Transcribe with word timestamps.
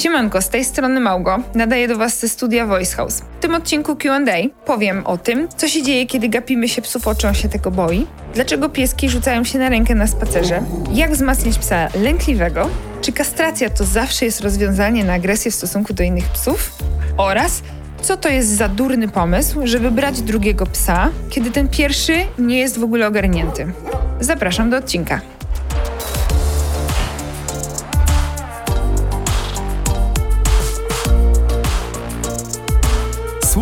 Siemanko, 0.00 0.42
z 0.42 0.48
tej 0.48 0.64
strony 0.64 1.00
Małgo. 1.00 1.38
Nadaję 1.54 1.88
do 1.88 1.96
Was 1.96 2.18
ze 2.18 2.28
studia 2.28 2.66
Voice 2.66 2.96
House. 2.96 3.20
W 3.38 3.40
tym 3.40 3.54
odcinku 3.54 3.96
Q&A 3.96 4.64
powiem 4.66 5.06
o 5.06 5.18
tym, 5.18 5.48
co 5.56 5.68
się 5.68 5.82
dzieje, 5.82 6.06
kiedy 6.06 6.28
gapimy 6.28 6.68
się 6.68 6.82
psów, 6.82 7.08
o 7.08 7.14
czym 7.14 7.34
się 7.34 7.48
tego 7.48 7.70
boi, 7.70 8.06
dlaczego 8.34 8.68
pieski 8.68 9.08
rzucają 9.08 9.44
się 9.44 9.58
na 9.58 9.68
rękę 9.68 9.94
na 9.94 10.06
spacerze, 10.06 10.62
jak 10.92 11.12
wzmacniać 11.12 11.58
psa 11.58 11.88
lękliwego, 11.94 12.68
czy 13.02 13.12
kastracja 13.12 13.70
to 13.70 13.84
zawsze 13.84 14.24
jest 14.24 14.40
rozwiązanie 14.40 15.04
na 15.04 15.12
agresję 15.12 15.50
w 15.50 15.54
stosunku 15.54 15.94
do 15.94 16.02
innych 16.02 16.28
psów 16.28 16.72
oraz 17.16 17.62
co 18.02 18.16
to 18.16 18.28
jest 18.28 18.48
za 18.48 18.68
durny 18.68 19.08
pomysł, 19.08 19.60
żeby 19.64 19.90
brać 19.90 20.22
drugiego 20.22 20.66
psa, 20.66 21.10
kiedy 21.30 21.50
ten 21.50 21.68
pierwszy 21.68 22.14
nie 22.38 22.58
jest 22.58 22.78
w 22.78 22.84
ogóle 22.84 23.06
ogarnięty. 23.06 23.72
Zapraszam 24.20 24.70
do 24.70 24.76
odcinka. 24.76 25.20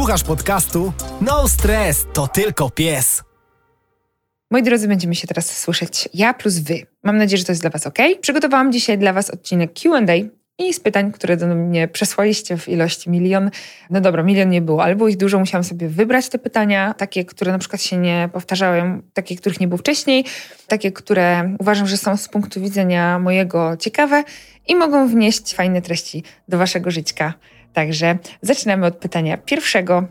Słuchasz 0.09 0.25
podcastu? 0.25 0.93
No 1.21 1.49
stres, 1.49 2.07
to 2.13 2.29
tylko 2.29 2.71
pies. 2.71 3.23
Moi 4.51 4.63
drodzy, 4.63 4.89
będziemy 4.89 5.15
się 5.15 5.27
teraz 5.27 5.59
słyszeć 5.59 6.09
ja 6.15 6.35
plus 6.35 6.59
wy. 6.59 6.87
Mam 7.03 7.17
nadzieję, 7.17 7.39
że 7.39 7.45
to 7.45 7.53
jest 7.53 7.63
dla 7.63 7.71
was 7.71 7.87
ok. 7.87 7.99
Przygotowałam 8.21 8.73
dzisiaj 8.73 8.99
dla 8.99 9.13
was 9.13 9.31
odcinek 9.31 9.73
Q&A 9.73 10.15
i 10.59 10.75
z 10.75 10.81
pytań, 10.81 11.13
które 11.13 11.37
do 11.37 11.47
mnie 11.47 11.89
przesłaliście 11.89 12.57
w 12.57 12.69
ilości 12.69 13.11
milion. 13.11 13.51
No 13.91 14.01
dobra, 14.01 14.23
milion 14.23 14.51
nie 14.51 14.63
było, 14.63 14.83
ale 14.85 14.97
było 14.97 15.09
ich 15.09 15.17
dużo. 15.17 15.39
Musiałam 15.39 15.65
sobie 15.65 15.89
wybrać 15.89 16.29
te 16.29 16.39
pytania, 16.39 16.95
takie, 16.95 17.25
które 17.25 17.53
na 17.53 17.59
przykład 17.59 17.83
się 17.83 17.97
nie 17.97 18.29
powtarzały, 18.33 18.83
takie, 19.13 19.37
których 19.37 19.61
nie 19.61 19.69
było 19.69 19.79
wcześniej, 19.79 20.25
takie, 20.67 20.93
które 20.93 21.57
uważam, 21.59 21.87
że 21.87 21.97
są 21.97 22.17
z 22.17 22.29
punktu 22.29 22.61
widzenia 22.61 23.19
mojego 23.19 23.77
ciekawe 23.77 24.25
i 24.69 24.75
mogą 24.75 25.09
wnieść 25.09 25.55
fajne 25.55 25.83
treści 25.83 26.23
do 26.49 26.59
waszego 26.59 26.91
życia. 26.91 27.35
Także 27.79 28.19
zaczynamy 28.43 28.87
od 28.87 28.97
pytania 28.97 29.37
pierwszego. 29.37 30.05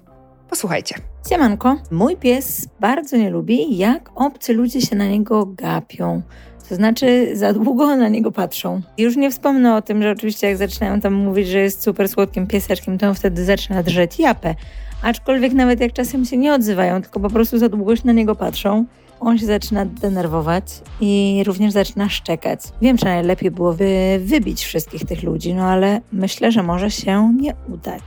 Posłuchajcie. 0.49 0.95
Siemanko, 1.29 1.75
mój 1.91 2.17
pies 2.17 2.67
bardzo 2.79 3.17
nie 3.17 3.29
lubi, 3.29 3.77
jak 3.77 4.09
obcy 4.15 4.53
ludzie 4.53 4.81
się 4.81 4.95
na 4.95 5.07
niego 5.07 5.45
gapią. 5.45 6.21
To 6.69 6.75
znaczy, 6.75 7.29
za 7.33 7.53
długo 7.53 7.95
na 7.95 8.07
niego 8.07 8.31
patrzą. 8.31 8.81
Już 8.97 9.15
nie 9.15 9.31
wspomnę 9.31 9.75
o 9.75 9.81
tym, 9.81 10.03
że 10.03 10.11
oczywiście 10.11 10.47
jak 10.47 10.57
zaczynają 10.57 11.01
tam 11.01 11.13
mówić, 11.13 11.47
że 11.47 11.59
jest 11.59 11.83
super 11.83 12.09
słodkim 12.09 12.47
pieseczkiem, 12.47 12.97
to 12.97 13.07
on 13.07 13.15
wtedy 13.15 13.45
zaczyna 13.45 13.83
drzeć 13.83 14.19
japę. 14.19 14.55
Aczkolwiek 15.01 15.53
nawet 15.53 15.79
jak 15.79 15.93
czasem 15.93 16.25
się 16.25 16.37
nie 16.37 16.53
odzywają, 16.53 17.01
tylko 17.01 17.19
po 17.19 17.29
prostu 17.29 17.57
za 17.57 17.69
długo 17.69 17.95
się 17.95 18.05
na 18.05 18.13
niego 18.13 18.35
patrzą, 18.35 18.85
on 19.19 19.37
się 19.37 19.45
zaczyna 19.45 19.85
denerwować 19.85 20.63
i 21.01 21.43
również 21.45 21.73
zaczyna 21.73 22.09
szczekać. 22.09 22.59
Wiem, 22.81 22.97
że 22.97 23.05
najlepiej 23.05 23.51
byłoby 23.51 24.19
wybić 24.25 24.65
wszystkich 24.65 25.05
tych 25.05 25.23
ludzi, 25.23 25.53
no 25.53 25.63
ale 25.63 26.01
myślę, 26.11 26.51
że 26.51 26.63
może 26.63 26.91
się 26.91 27.33
nie 27.41 27.53
udać. 27.73 28.03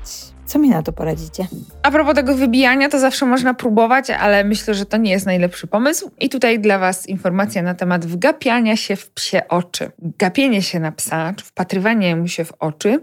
Co 0.51 0.59
mi 0.59 0.69
na 0.69 0.83
to 0.83 0.93
poradzicie? 0.93 1.47
A 1.83 1.91
propos 1.91 2.15
tego 2.15 2.35
wybijania, 2.35 2.89
to 2.89 2.99
zawsze 2.99 3.27
można 3.27 3.55
próbować, 3.55 4.11
ale 4.11 4.45
myślę, 4.45 4.75
że 4.75 4.87
to 4.87 4.97
nie 4.97 5.11
jest 5.11 5.27
najlepszy 5.27 5.67
pomysł. 5.67 6.11
I 6.21 6.29
tutaj 6.29 6.61
dla 6.61 6.79
Was 6.79 7.09
informacja 7.09 7.63
na 7.63 7.75
temat 7.75 8.07
wgapiania 8.07 8.77
się 8.77 8.97
w 8.97 9.11
psie 9.11 9.49
oczy. 9.49 9.91
Gapienie 9.99 10.63
się 10.63 10.81
na 10.81 10.93
psa, 10.93 11.35
czy 11.37 11.45
wpatrywanie 11.45 12.17
mu 12.17 12.29
się 12.29 12.45
w 12.45 12.53
oczy, 12.59 13.01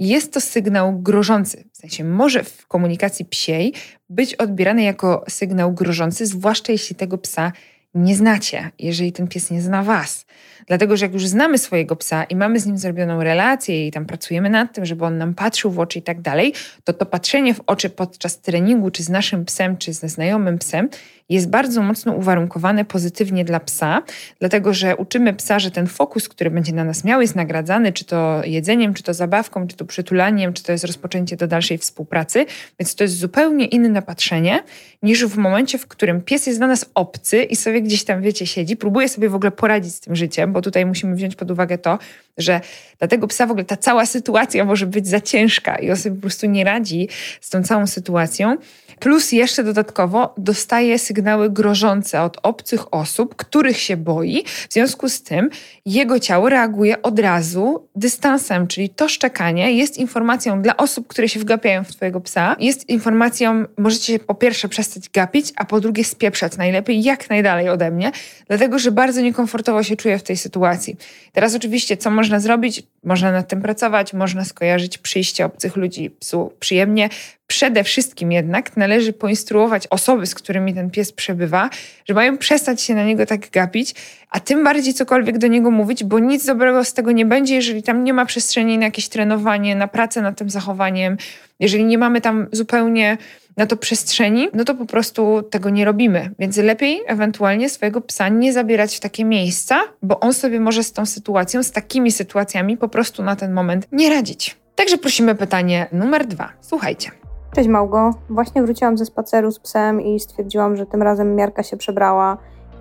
jest 0.00 0.32
to 0.32 0.40
sygnał 0.40 0.98
grożący. 0.98 1.64
W 1.72 1.76
sensie 1.76 2.04
może 2.04 2.44
w 2.44 2.66
komunikacji 2.66 3.24
psiej 3.24 3.74
być 4.08 4.34
odbierany 4.34 4.82
jako 4.82 5.24
sygnał 5.28 5.72
grożący, 5.72 6.26
zwłaszcza 6.26 6.72
jeśli 6.72 6.96
tego 6.96 7.18
psa 7.18 7.52
nie 7.94 8.16
znacie, 8.16 8.70
jeżeli 8.78 9.12
ten 9.12 9.28
pies 9.28 9.50
nie 9.50 9.62
zna 9.62 9.82
Was. 9.82 10.26
Dlatego, 10.66 10.96
że 10.96 11.04
jak 11.04 11.12
już 11.12 11.26
znamy 11.26 11.58
swojego 11.58 11.96
psa 11.96 12.24
i 12.24 12.36
mamy 12.36 12.60
z 12.60 12.66
nim 12.66 12.78
zrobioną 12.78 13.22
relację 13.22 13.86
i 13.86 13.90
tam 13.90 14.06
pracujemy 14.06 14.50
nad 14.50 14.74
tym, 14.74 14.86
żeby 14.86 15.04
on 15.04 15.18
nam 15.18 15.34
patrzył 15.34 15.70
w 15.70 15.78
oczy 15.78 15.98
i 15.98 16.02
tak 16.02 16.20
dalej, 16.20 16.52
to 16.84 16.92
to 16.92 17.06
patrzenie 17.06 17.54
w 17.54 17.60
oczy 17.66 17.90
podczas 17.90 18.40
treningu, 18.40 18.90
czy 18.90 19.02
z 19.02 19.08
naszym 19.08 19.44
psem, 19.44 19.76
czy 19.76 19.92
ze 19.92 20.08
znajomym 20.08 20.58
psem, 20.58 20.88
jest 21.30 21.48
bardzo 21.48 21.82
mocno 21.82 22.12
uwarunkowane 22.12 22.84
pozytywnie 22.84 23.44
dla 23.44 23.60
psa, 23.60 24.02
dlatego 24.38 24.74
że 24.74 24.96
uczymy 24.96 25.34
psa, 25.34 25.58
że 25.58 25.70
ten 25.70 25.86
fokus, 25.86 26.28
który 26.28 26.50
będzie 26.50 26.72
na 26.72 26.84
nas 26.84 27.04
miał, 27.04 27.20
jest 27.20 27.36
nagradzany, 27.36 27.92
czy 27.92 28.04
to 28.04 28.40
jedzeniem, 28.44 28.94
czy 28.94 29.02
to 29.02 29.14
zabawką, 29.14 29.66
czy 29.66 29.76
to 29.76 29.84
przytulaniem, 29.84 30.52
czy 30.52 30.62
to 30.62 30.72
jest 30.72 30.84
rozpoczęcie 30.84 31.36
do 31.36 31.46
dalszej 31.46 31.78
współpracy. 31.78 32.46
Więc 32.78 32.94
to 32.94 33.04
jest 33.04 33.16
zupełnie 33.16 33.66
inne 33.66 34.02
patrzenie 34.02 34.62
niż 35.02 35.24
w 35.24 35.36
momencie, 35.36 35.78
w 35.78 35.86
którym 35.86 36.20
pies 36.20 36.46
jest 36.46 36.58
dla 36.58 36.66
nas 36.66 36.86
obcy 36.94 37.42
i 37.42 37.56
sobie 37.56 37.82
gdzieś 37.82 38.04
tam, 38.04 38.22
wiecie, 38.22 38.46
siedzi, 38.46 38.76
próbuje 38.76 39.08
sobie 39.08 39.28
w 39.28 39.34
ogóle 39.34 39.50
poradzić 39.50 39.94
z 39.94 40.00
tym 40.00 40.16
życiem, 40.16 40.52
bo 40.52 40.62
tutaj 40.62 40.86
musimy 40.86 41.16
wziąć 41.16 41.36
pod 41.36 41.50
uwagę 41.50 41.78
to, 41.78 41.98
że 42.38 42.60
dla 42.98 43.08
tego 43.08 43.26
psa 43.26 43.46
w 43.46 43.50
ogóle 43.50 43.64
ta 43.64 43.76
cała 43.76 44.06
sytuacja 44.06 44.64
może 44.64 44.86
być 44.86 45.08
za 45.08 45.20
ciężka 45.20 45.76
i 45.76 45.90
on 45.90 45.96
sobie 45.96 46.14
po 46.14 46.20
prostu 46.20 46.46
nie 46.46 46.64
radzi 46.64 47.08
z 47.40 47.50
tą 47.50 47.62
całą 47.62 47.86
sytuacją. 47.86 48.56
Plus 48.98 49.32
jeszcze 49.32 49.64
dodatkowo 49.64 50.34
dostaje 50.38 50.98
sygnały 51.20 51.50
grożące 51.50 52.22
od 52.22 52.38
obcych 52.42 52.94
osób, 52.94 53.36
których 53.36 53.78
się 53.78 53.96
boi. 53.96 54.44
W 54.68 54.72
związku 54.72 55.08
z 55.08 55.22
tym 55.22 55.50
jego 55.86 56.20
ciało 56.20 56.48
reaguje 56.48 57.02
od 57.02 57.18
razu 57.18 57.88
dystansem, 57.96 58.66
czyli 58.66 58.88
to 58.88 59.08
szczekanie 59.08 59.72
jest 59.72 59.98
informacją 59.98 60.62
dla 60.62 60.76
osób, 60.76 61.08
które 61.08 61.28
się 61.28 61.40
wgapiają 61.40 61.84
w 61.84 61.88
twojego 61.88 62.20
psa. 62.20 62.56
Jest 62.60 62.88
informacją, 62.88 63.64
możecie 63.78 64.12
się 64.12 64.18
po 64.18 64.34
pierwsze 64.34 64.68
przestać 64.68 65.08
gapić, 65.08 65.52
a 65.56 65.64
po 65.64 65.80
drugie 65.80 66.04
spieprzać 66.04 66.56
najlepiej 66.56 67.02
jak 67.02 67.30
najdalej 67.30 67.68
ode 67.68 67.90
mnie, 67.90 68.12
dlatego 68.48 68.78
że 68.78 68.90
bardzo 68.90 69.20
niekomfortowo 69.20 69.82
się 69.82 69.96
czuję 69.96 70.18
w 70.18 70.22
tej 70.22 70.36
sytuacji. 70.36 70.96
Teraz 71.32 71.54
oczywiście, 71.54 71.96
co 71.96 72.10
można 72.10 72.40
zrobić? 72.40 72.82
Można 73.04 73.32
nad 73.32 73.48
tym 73.48 73.62
pracować, 73.62 74.12
można 74.12 74.44
skojarzyć 74.44 74.98
przyjście 74.98 75.44
obcych 75.44 75.76
ludzi 75.76 76.10
psu 76.10 76.52
przyjemnie, 76.60 77.08
Przede 77.50 77.84
wszystkim 77.84 78.32
jednak 78.32 78.76
należy 78.76 79.12
poinstruować 79.12 79.86
osoby, 79.86 80.26
z 80.26 80.34
którymi 80.34 80.74
ten 80.74 80.90
pies 80.90 81.12
przebywa, 81.12 81.70
że 82.08 82.14
mają 82.14 82.38
przestać 82.38 82.82
się 82.82 82.94
na 82.94 83.04
niego 83.04 83.26
tak 83.26 83.50
gapić, 83.50 83.94
a 84.30 84.40
tym 84.40 84.64
bardziej 84.64 84.94
cokolwiek 84.94 85.38
do 85.38 85.46
niego 85.46 85.70
mówić, 85.70 86.04
bo 86.04 86.18
nic 86.18 86.46
dobrego 86.46 86.84
z 86.84 86.94
tego 86.94 87.12
nie 87.12 87.26
będzie, 87.26 87.54
jeżeli 87.54 87.82
tam 87.82 88.04
nie 88.04 88.12
ma 88.12 88.26
przestrzeni 88.26 88.78
na 88.78 88.84
jakieś 88.84 89.08
trenowanie, 89.08 89.76
na 89.76 89.88
pracę 89.88 90.22
nad 90.22 90.38
tym 90.38 90.50
zachowaniem, 90.50 91.16
jeżeli 91.60 91.84
nie 91.84 91.98
mamy 91.98 92.20
tam 92.20 92.46
zupełnie 92.52 93.18
na 93.56 93.66
to 93.66 93.76
przestrzeni, 93.76 94.48
no 94.54 94.64
to 94.64 94.74
po 94.74 94.86
prostu 94.86 95.42
tego 95.42 95.70
nie 95.70 95.84
robimy. 95.84 96.30
Więc 96.38 96.56
lepiej 96.56 97.00
ewentualnie 97.06 97.70
swojego 97.70 98.00
psa 98.00 98.28
nie 98.28 98.52
zabierać 98.52 98.96
w 98.96 99.00
takie 99.00 99.24
miejsca, 99.24 99.80
bo 100.02 100.20
on 100.20 100.34
sobie 100.34 100.60
może 100.60 100.84
z 100.84 100.92
tą 100.92 101.06
sytuacją, 101.06 101.62
z 101.62 101.70
takimi 101.70 102.12
sytuacjami 102.12 102.76
po 102.76 102.88
prostu 102.88 103.22
na 103.22 103.36
ten 103.36 103.52
moment 103.52 103.86
nie 103.92 104.10
radzić. 104.10 104.56
Także 104.74 104.98
prosimy 104.98 105.34
pytanie 105.34 105.86
numer 105.92 106.26
dwa. 106.26 106.52
Słuchajcie. 106.60 107.10
Cześć 107.54 107.68
Małgo. 107.68 108.10
Właśnie 108.28 108.62
wróciłam 108.62 108.98
ze 108.98 109.06
spaceru 109.06 109.52
z 109.52 109.58
psem 109.58 110.00
i 110.00 110.20
stwierdziłam, 110.20 110.76
że 110.76 110.86
tym 110.86 111.02
razem 111.02 111.34
miarka 111.34 111.62
się 111.62 111.76
przebrała 111.76 112.36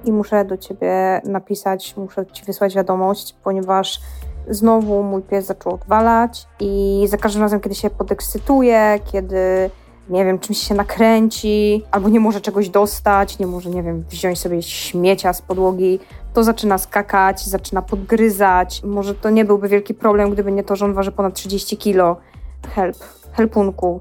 i 0.05 0.11
muszę 0.11 0.45
do 0.45 0.57
ciebie 0.57 1.21
napisać, 1.25 1.97
muszę 1.97 2.25
ci 2.25 2.45
wysłać 2.45 2.75
wiadomość, 2.75 3.35
ponieważ 3.43 3.99
znowu 4.49 5.03
mój 5.03 5.21
pies 5.21 5.45
zaczął 5.45 5.73
odwalać 5.73 6.47
i 6.59 7.05
za 7.09 7.17
każdym 7.17 7.41
razem, 7.41 7.59
kiedy 7.59 7.75
się 7.75 7.89
podekscytuje, 7.89 8.99
kiedy 9.11 9.69
nie 10.09 10.25
wiem, 10.25 10.39
czymś 10.39 10.57
się 10.57 10.75
nakręci, 10.75 11.83
albo 11.91 12.09
nie 12.09 12.19
może 12.19 12.41
czegoś 12.41 12.69
dostać, 12.69 13.39
nie 13.39 13.47
może, 13.47 13.69
nie 13.69 13.83
wiem, 13.83 14.03
wziąć 14.09 14.39
sobie 14.39 14.61
śmiecia 14.61 15.33
z 15.33 15.41
podłogi, 15.41 15.99
to 16.33 16.43
zaczyna 16.43 16.77
skakać, 16.77 17.45
zaczyna 17.45 17.81
podgryzać. 17.81 18.83
Może 18.83 19.15
to 19.15 19.29
nie 19.29 19.45
byłby 19.45 19.67
wielki 19.67 19.93
problem, 19.93 20.31
gdyby 20.31 20.51
nie 20.51 20.63
to, 20.63 20.75
że 20.75 20.85
on 20.85 20.93
waży 20.93 21.11
ponad 21.11 21.33
30 21.33 21.77
kilo. 21.77 22.17
Help 22.75 23.18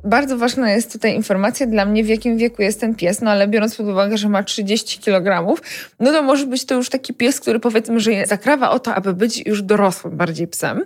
Bardzo 0.04 0.38
ważna 0.38 0.72
jest 0.72 0.92
tutaj 0.92 1.14
informacja 1.14 1.66
dla 1.66 1.84
mnie, 1.84 2.04
w 2.04 2.08
jakim 2.08 2.38
wieku 2.38 2.62
jest 2.62 2.80
ten 2.80 2.94
pies, 2.94 3.20
no 3.20 3.30
ale 3.30 3.48
biorąc 3.48 3.76
pod 3.76 3.86
uwagę, 3.86 4.18
że 4.18 4.28
ma 4.28 4.42
30 4.42 4.98
kg, 4.98 5.56
no 6.00 6.12
to 6.12 6.22
może 6.22 6.46
być 6.46 6.64
to 6.64 6.74
już 6.74 6.90
taki 6.90 7.14
pies, 7.14 7.40
który 7.40 7.60
powiedzmy, 7.60 8.00
że 8.00 8.26
zakrawa 8.26 8.70
o 8.70 8.78
to, 8.78 8.94
aby 8.94 9.14
być 9.14 9.46
już 9.46 9.62
dorosłym 9.62 10.16
bardziej 10.16 10.48
psem. 10.48 10.84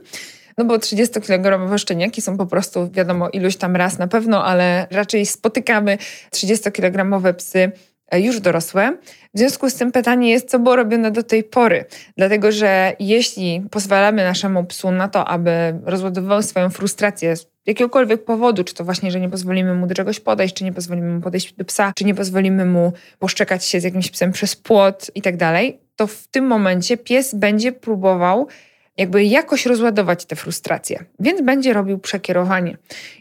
No 0.58 0.64
bo 0.64 0.76
30-kilogramowe 0.76 1.78
szczeniaki 1.78 2.22
są 2.22 2.37
po 2.37 2.46
prostu, 2.46 2.90
wiadomo, 2.90 3.28
iluś 3.28 3.56
tam 3.56 3.76
raz 3.76 3.99
na 3.99 4.08
pewno, 4.08 4.44
ale 4.44 4.87
raczej 4.90 5.26
spotykamy 5.26 5.99
30-kilogramowe 6.31 7.34
psy 7.34 7.72
już 8.19 8.41
dorosłe. 8.41 8.97
W 9.35 9.38
związku 9.38 9.70
z 9.70 9.75
tym 9.75 9.93
pytanie 9.93 10.31
jest, 10.31 10.50
co 10.50 10.59
było 10.59 10.76
robione 10.76 11.11
do 11.11 11.23
tej 11.23 11.44
pory. 11.44 11.85
Dlatego, 12.17 12.53
że 12.53 12.97
jeśli 13.00 13.62
pozwalamy 13.70 14.25
naszemu 14.25 14.64
psu 14.64 14.91
na 14.91 15.09
to, 15.09 15.29
aby 15.29 15.50
rozładowywał 15.85 16.43
swoją 16.43 16.70
frustrację 16.70 17.35
jakiegokolwiek 17.67 18.25
powodu, 18.25 18.64
czy 18.64 18.75
to 18.75 18.85
właśnie, 18.85 19.11
że 19.11 19.20
nie 19.20 19.29
pozwolimy 19.29 19.75
mu 19.75 19.87
do 19.87 19.94
czegoś 19.94 20.20
podejść, 20.20 20.55
czy 20.55 20.64
nie 20.64 20.73
pozwolimy 20.73 21.14
mu 21.14 21.20
podejść 21.20 21.53
do 21.53 21.64
psa, 21.64 21.93
czy 21.97 22.05
nie 22.05 22.14
pozwolimy 22.14 22.67
mu 22.67 22.93
poszczekać 23.19 23.64
się 23.64 23.81
z 23.81 23.85
jakimś 23.85 24.11
psem 24.11 24.32
przez 24.32 24.56
płot 24.56 25.11
i 25.14 25.23
tak 25.23 25.37
dalej, 25.37 25.81
to 25.97 26.06
w 26.06 26.26
tym 26.26 26.47
momencie 26.47 26.97
pies 26.97 27.35
będzie 27.35 27.73
próbował 27.73 28.49
jakby 28.96 29.24
jakoś 29.24 29.66
rozładować 29.66 30.24
te 30.24 30.36
frustracje, 30.36 31.04
więc 31.20 31.40
będzie 31.40 31.72
robił 31.72 31.98
przekierowanie. 31.98 32.76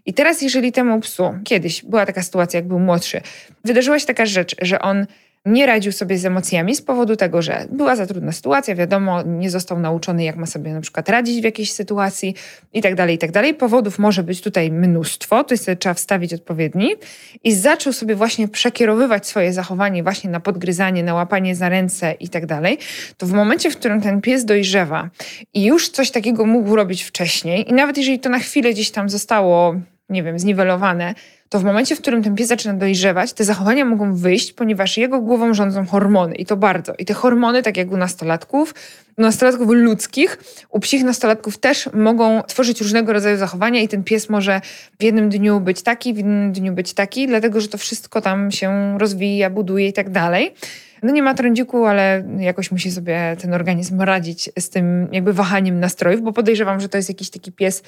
I 0.06 0.14
teraz, 0.14 0.42
jeżeli 0.42 0.72
temu 0.72 1.00
psu, 1.00 1.34
kiedyś 1.44 1.86
była 1.86 2.06
taka 2.06 2.24
sytuacja, 2.24 2.58
jak 2.58 2.68
był 2.68 2.80
młodszy, 2.80 3.22
wydarzyła 3.64 4.00
się 4.00 4.06
taka 4.06 4.26
rzecz, 4.26 4.56
że 4.62 4.80
on 4.80 5.06
nie 5.46 5.66
radził 5.66 5.92
sobie 5.92 6.18
z 6.18 6.26
emocjami 6.26 6.76
z 6.76 6.82
powodu 6.82 7.16
tego, 7.16 7.42
że 7.42 7.66
była 7.72 7.96
za 7.96 8.06
trudna 8.06 8.32
sytuacja, 8.32 8.76
wiadomo, 8.76 9.22
nie 9.22 9.50
został 9.50 9.80
nauczony, 9.80 10.24
jak 10.24 10.36
ma 10.36 10.46
sobie 10.46 10.74
na 10.74 10.82
przykład 10.82 11.10
radzić 11.10 11.42
w 11.42 11.44
jakiejś 11.44 11.72
sytuacji 11.72 12.36
i 12.74 12.82
tak 12.82 12.96
dalej, 12.96 13.18
tak 13.18 13.32
dalej. 13.32 13.54
Powodów 13.54 14.00
może 14.00 14.24
być 14.24 14.42
tutaj 14.42 14.72
mnóstwo, 14.72 15.44
to 15.44 15.58
sobie 15.58 15.76
trzeba 15.76 15.94
wstawić 15.94 16.34
odpowiedni 16.34 16.96
i 17.44 17.54
zaczął 17.54 17.94
sobie 17.94 18.16
właśnie 18.16 18.48
przekierowywać 18.48 19.28
swoje 19.28 19.54
zachowanie 19.54 20.04
właśnie 20.04 20.30
na 20.30 20.40
podgryzanie, 20.40 21.04
na 21.04 21.14
łapanie 21.14 21.56
za 21.56 21.70
ręce 21.70 22.12
i 22.12 22.30
tak 22.30 22.46
dalej, 22.46 22.78
to 23.18 23.26
w 23.26 23.32
momencie, 23.32 23.72
w 23.72 23.78
którym 23.78 24.02
ten 24.02 24.22
pies 24.22 24.46
dojrzewa 24.46 25.10
i 25.54 25.66
już 25.66 25.90
coś 25.90 26.12
takiego 26.12 26.46
mógł 26.46 26.76
robić 26.76 27.04
wcześniej 27.04 27.70
i 27.70 27.74
nawet 27.74 27.98
jeżeli 27.98 28.20
to 28.20 28.30
na 28.30 28.40
chwilę 28.40 28.74
gdzieś 28.74 28.92
tam 28.92 29.10
zostało, 29.10 29.76
nie 30.10 30.24
wiem, 30.24 30.40
zniwelowane, 30.40 31.16
to 31.52 31.60
w 31.60 31.64
momencie, 31.64 31.96
w 31.96 32.02
którym 32.02 32.24
ten 32.24 32.36
pies 32.36 32.48
zaczyna 32.48 32.74
dojrzewać, 32.74 33.34
te 33.34 33.44
zachowania 33.44 33.86
mogą 33.86 34.16
wyjść, 34.16 34.54
ponieważ 34.54 34.98
jego 34.98 35.22
głową 35.22 35.54
rządzą 35.54 35.86
hormony 35.86 36.36
i 36.36 36.46
to 36.46 36.58
bardzo. 36.58 36.94
I 37.00 37.06
te 37.06 37.14
hormony, 37.14 37.64
tak 37.64 37.78
jak 37.78 37.92
u 37.92 37.98
nastolatków, 37.98 38.74
u 39.18 39.22
nastolatków 39.22 39.68
ludzkich, 39.70 40.38
u 40.70 40.80
psich 40.80 41.04
nastolatków 41.04 41.58
też 41.58 41.90
mogą 41.94 42.44
tworzyć 42.44 42.82
różnego 42.82 43.14
rodzaju 43.14 43.38
zachowania 43.38 43.82
i 43.82 43.88
ten 43.88 44.04
pies 44.04 44.30
może 44.30 44.62
w 45.00 45.04
jednym 45.04 45.30
dniu 45.30 45.60
być 45.60 45.82
taki, 45.82 46.14
w 46.14 46.18
innym 46.18 46.52
dniu 46.52 46.74
być 46.74 46.94
taki, 46.94 47.28
dlatego 47.28 47.62
że 47.62 47.68
to 47.68 47.78
wszystko 47.78 48.22
tam 48.22 48.52
się 48.52 48.98
rozwija, 49.00 49.50
buduje 49.50 49.88
i 49.88 49.94
tak 49.94 50.10
dalej. 50.10 50.54
No 51.04 51.12
nie 51.12 51.24
ma 51.24 51.34
trądziku, 51.34 51.86
ale 51.86 52.24
jakoś 52.40 52.72
musi 52.72 52.92
sobie 52.92 53.38
ten 53.42 53.54
organizm 53.54 54.02
radzić 54.02 54.50
z 54.60 54.70
tym 54.70 55.08
jakby 55.12 55.34
wahaniem 55.34 55.80
nastrojów, 55.80 56.22
bo 56.22 56.34
podejrzewam, 56.34 56.80
że 56.80 56.90
to 56.90 56.98
jest 56.98 57.10
jakiś 57.10 57.30
taki 57.30 57.52
pies 57.52 57.84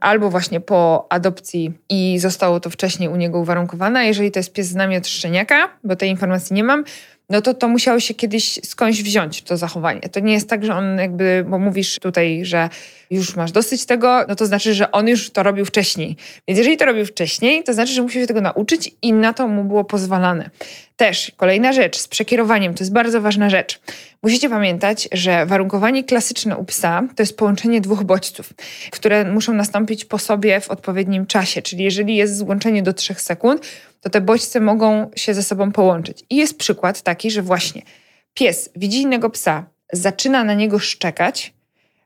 albo 0.00 0.30
właśnie 0.30 0.60
po 0.60 1.06
adopcji 1.10 1.72
i 1.88 2.18
zostało 2.18 2.60
to 2.60 2.70
wcześniej 2.70 3.08
u 3.08 3.16
niego 3.16 3.38
uwarunkowane, 3.38 4.00
a 4.00 4.02
jeżeli 4.02 4.30
to 4.30 4.38
jest 4.38 4.52
pies 4.52 4.66
z 4.66 4.74
nami 4.74 4.96
od 4.96 5.06
szczeniaka, 5.06 5.68
bo 5.84 5.96
tej 5.96 6.10
informacji 6.10 6.54
nie 6.56 6.64
mam, 6.64 6.84
no 7.30 7.42
to 7.42 7.54
to 7.54 7.68
musiało 7.68 8.00
się 8.00 8.14
kiedyś 8.14 8.60
skądś 8.64 9.02
wziąć, 9.02 9.42
to 9.42 9.56
zachowanie. 9.56 10.00
To 10.00 10.20
nie 10.20 10.32
jest 10.32 10.48
tak, 10.48 10.64
że 10.64 10.74
on 10.74 10.98
jakby, 10.98 11.44
bo 11.48 11.58
mówisz 11.58 11.98
tutaj, 11.98 12.44
że 12.44 12.68
już 13.10 13.36
masz 13.36 13.52
dosyć 13.52 13.86
tego, 13.86 14.24
no 14.28 14.36
to 14.36 14.46
znaczy, 14.46 14.74
że 14.74 14.90
on 14.90 15.08
już 15.08 15.30
to 15.30 15.42
robił 15.42 15.64
wcześniej. 15.64 16.16
Więc 16.48 16.58
jeżeli 16.58 16.76
to 16.76 16.84
robił 16.84 17.06
wcześniej, 17.06 17.64
to 17.64 17.74
znaczy, 17.74 17.92
że 17.92 18.02
musiał 18.02 18.22
się 18.22 18.26
tego 18.26 18.40
nauczyć 18.40 18.90
i 19.02 19.12
na 19.12 19.32
to 19.32 19.48
mu 19.48 19.64
było 19.64 19.84
pozwalane. 19.84 20.50
Też 20.96 21.32
kolejna 21.36 21.72
rzecz 21.72 21.98
z 21.98 22.08
przekierowaniem, 22.08 22.74
to 22.74 22.84
jest 22.84 22.92
bardzo 22.92 23.20
ważna 23.20 23.50
rzecz. 23.50 23.80
Musicie 24.22 24.48
pamiętać, 24.50 25.08
że 25.12 25.46
warunkowanie 25.46 26.04
klasyczne 26.04 26.56
u 26.56 26.64
psa 26.64 27.02
to 27.16 27.22
jest 27.22 27.36
połączenie 27.36 27.80
dwóch 27.80 28.04
bodźców, 28.04 28.52
które 28.90 29.24
muszą 29.24 29.52
nastąpić 29.54 30.04
po 30.04 30.18
sobie 30.18 30.60
w 30.60 30.70
odpowiednim 30.70 31.26
czasie. 31.26 31.62
Czyli 31.62 31.84
jeżeli 31.84 32.16
jest 32.16 32.38
złączenie 32.38 32.82
do 32.82 32.92
3 32.92 33.14
sekund, 33.14 33.66
to 34.00 34.10
te 34.10 34.20
bodźce 34.20 34.60
mogą 34.60 35.10
się 35.16 35.34
ze 35.34 35.42
sobą 35.42 35.72
połączyć. 35.72 36.24
I 36.30 36.36
jest 36.36 36.58
przykład 36.58 37.02
taki, 37.02 37.30
że 37.30 37.42
właśnie 37.42 37.82
pies 38.34 38.70
widzi 38.76 39.00
innego 39.00 39.30
psa, 39.30 39.66
zaczyna 39.92 40.44
na 40.44 40.54
niego 40.54 40.78
szczekać, 40.78 41.54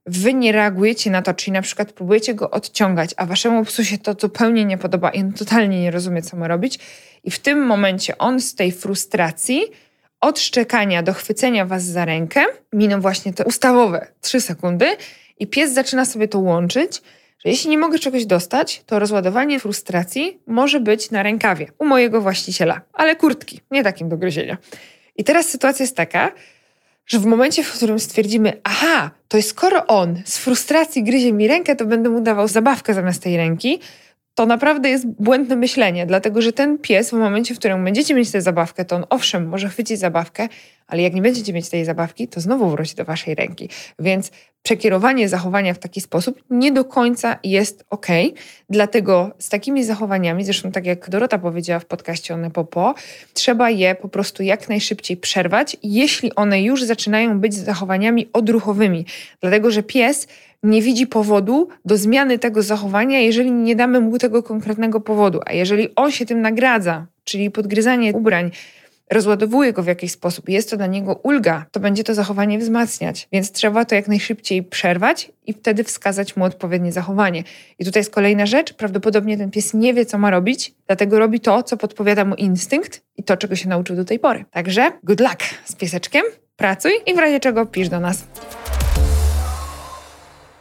wy 0.07 0.35
nie 0.35 0.53
reagujecie 0.53 1.11
na 1.11 1.23
to, 1.23 1.35
czyli 1.35 1.53
na 1.53 1.63
przykład 1.63 1.93
próbujecie 1.93 2.35
go 2.35 2.51
odciągać, 2.51 3.11
a 3.17 3.27
waszemu 3.27 3.65
psu 3.65 3.85
się 3.85 3.99
to 3.99 4.15
zupełnie 4.21 4.65
nie 4.65 4.79
podoba 4.79 5.11
i 5.11 5.21
on 5.21 5.33
totalnie 5.33 5.81
nie 5.81 5.91
rozumie, 5.91 6.23
co 6.23 6.37
ma 6.37 6.49
robić. 6.49 6.79
I 7.25 7.31
w 7.31 7.39
tym 7.39 7.67
momencie 7.67 8.19
on 8.19 8.41
z 8.41 8.55
tej 8.55 8.73
frustracji 8.73 9.63
od 10.21 10.41
szczekania 10.41 11.03
do 11.03 11.13
chwycenia 11.13 11.67
was 11.67 11.85
za 11.85 12.05
rękę 12.05 12.45
miną 12.73 13.01
właśnie 13.01 13.33
te 13.33 13.45
ustawowe 13.45 14.07
3 14.21 14.41
sekundy 14.41 14.87
i 15.39 15.47
pies 15.47 15.73
zaczyna 15.73 16.05
sobie 16.05 16.29
to 16.29 16.39
łączyć, 16.39 17.03
że 17.45 17.51
jeśli 17.51 17.71
nie 17.71 17.79
mogę 17.79 17.99
czegoś 17.99 18.27
dostać, 18.27 18.83
to 18.87 18.99
rozładowanie 18.99 19.61
frustracji 19.61 20.41
może 20.47 20.81
być 20.81 21.11
na 21.11 21.23
rękawie 21.23 21.67
u 21.79 21.85
mojego 21.85 22.21
właściciela, 22.21 22.81
ale 22.93 23.17
kurtki, 23.17 23.61
nie 23.71 23.85
takim 23.85 24.09
do 24.09 24.17
gryzienia. 24.17 24.57
I 25.17 25.25
teraz 25.25 25.49
sytuacja 25.49 25.83
jest 25.83 25.97
taka, 25.97 26.33
że 27.07 27.19
w 27.19 27.27
momencie, 27.27 27.65
w 27.65 27.73
którym 27.73 27.99
stwierdzimy, 27.99 28.61
aha, 28.65 29.11
to 29.29 29.37
jest 29.37 29.49
skoro 29.49 29.87
on 29.87 30.23
z 30.25 30.39
frustracji 30.39 31.05
gryzie 31.05 31.33
mi 31.33 31.49
rękę, 31.49 31.77
to 31.77 31.87
będę 31.87 32.11
mu 32.11 32.21
dawał 32.21 32.49
zabawkę 32.49 32.95
zamiast 32.95 33.23
tej 33.23 33.37
ręki, 33.37 33.81
to 34.35 34.47
naprawdę 34.47 34.89
jest 34.89 35.07
błędne 35.07 35.57
myślenie, 35.57 36.07
dlatego 36.07 36.43
że 36.43 36.53
ten 36.53 36.79
pies 36.79 37.11
w 37.11 37.13
momencie, 37.13 37.55
w 37.55 37.59
którym 37.59 37.85
będziecie 37.85 38.15
mieć 38.15 38.31
tę 38.31 38.41
zabawkę, 38.41 38.85
to 38.85 38.97
on 38.97 39.05
owszem 39.11 39.49
może 39.49 39.69
chwycić 39.69 39.99
zabawkę, 39.99 40.49
ale 40.87 41.03
jak 41.03 41.15
nie 41.15 41.23
będziecie 41.23 41.53
mieć 41.53 41.69
tej 41.69 41.85
zabawki, 41.85 42.29
to 42.29 42.41
znowu 42.41 42.71
wróci 42.71 42.95
do 42.95 43.05
waszej 43.05 43.35
ręki. 43.35 43.69
Więc 43.99 44.31
przekierowanie 44.63 45.29
zachowania 45.29 45.75
w 45.75 45.79
taki 45.79 46.01
sposób 46.01 46.43
nie 46.51 46.73
do 46.73 46.85
końca 46.85 47.39
jest 47.45 47.85
ok. 47.91 48.07
Dlatego 48.71 49.31
z 49.39 49.49
takimi 49.49 49.85
zachowaniami, 49.85 50.45
zresztą 50.45 50.73
tak 50.73 50.87
jak 50.87 51.11
Dorota 51.11 51.39
powiedziała 51.39 51.81
w 51.81 51.85
podcaście 51.85 52.35
One 52.35 52.51
Popo, 52.51 52.95
trzeba 53.35 53.71
je 53.71 53.95
po 53.95 54.09
prostu 54.09 54.43
jak 54.43 54.69
najszybciej 54.69 55.17
przerwać, 55.17 55.77
jeśli 55.83 56.35
one 56.35 56.63
już 56.63 56.85
zaczynają 56.85 57.41
być 57.41 57.55
zachowaniami 57.55 58.29
odruchowymi. 58.33 59.07
Dlatego, 59.41 59.71
że 59.71 59.83
pies 59.83 60.27
nie 60.63 60.83
widzi 60.83 61.07
powodu 61.07 61.69
do 61.85 61.97
zmiany 61.97 62.39
tego 62.39 62.63
zachowania, 62.63 63.21
jeżeli 63.21 63.53
nie 63.53 63.77
damy 63.77 64.01
mu 64.01 64.19
tego 64.19 64.43
konkretnego 64.43 65.01
powodu. 65.01 65.41
A 65.47 65.53
jeżeli 65.53 65.95
on 65.97 66.11
się 66.11 66.27
tym 66.27 66.41
nagradza, 66.41 67.07
czyli 67.25 67.51
podgryzanie 67.51 68.13
ubrań, 68.13 68.51
rozładowuje 69.11 69.73
go 69.73 69.83
w 69.83 69.87
jakiś 69.87 70.13
sposób, 70.13 70.49
jest 70.49 70.71
to 70.71 70.77
dla 70.77 70.87
niego 70.87 71.15
ulga, 71.15 71.67
to 71.71 71.81
będzie 71.81 72.05
to 72.05 72.15
zachowanie 72.15 72.59
wzmacniać. 72.59 73.29
Więc 73.33 73.53
trzeba 73.53 73.85
to 73.85 73.95
jak 73.95 74.09
najszybciej 74.09 74.63
przerwać 74.63 75.33
i 75.47 75.53
wtedy 75.53 75.85
wskazać 75.85 76.37
mu 76.37 76.45
odpowiednie 76.45 76.93
zachowanie. 76.93 77.45
I 77.79 77.85
tutaj 77.85 78.01
jest 78.01 78.11
kolejna 78.11 78.47
rzecz. 78.47 78.73
Prawdopodobnie 78.73 79.39
ten 79.39 79.51
pies 79.51 79.75
nie 79.75 79.95
wie, 79.95 80.07
co 80.07 80.19
ma 80.19 80.31
robić, 80.31 80.75
dlatego 80.87 81.19
robi 81.19 81.41
to, 81.41 81.63
co 81.63 81.77
podpowiada 81.77 82.25
mu 82.25 82.35
instynkt 82.35 83.03
i 83.17 83.23
to, 83.23 83.37
czego 83.37 83.57
się 83.57 83.69
nauczył 83.69 83.97
do 83.97 84.05
tej 84.05 84.19
pory. 84.19 84.45
Także 84.51 84.93
good 85.03 85.21
luck 85.21 85.43
z 85.65 85.75
pieseczkiem, 85.75 86.23
pracuj 86.57 86.93
i 87.07 87.15
w 87.15 87.19
razie 87.19 87.41
czego 87.41 87.67
pisz 87.67 87.89
do 87.89 88.01
nas. 88.01 88.27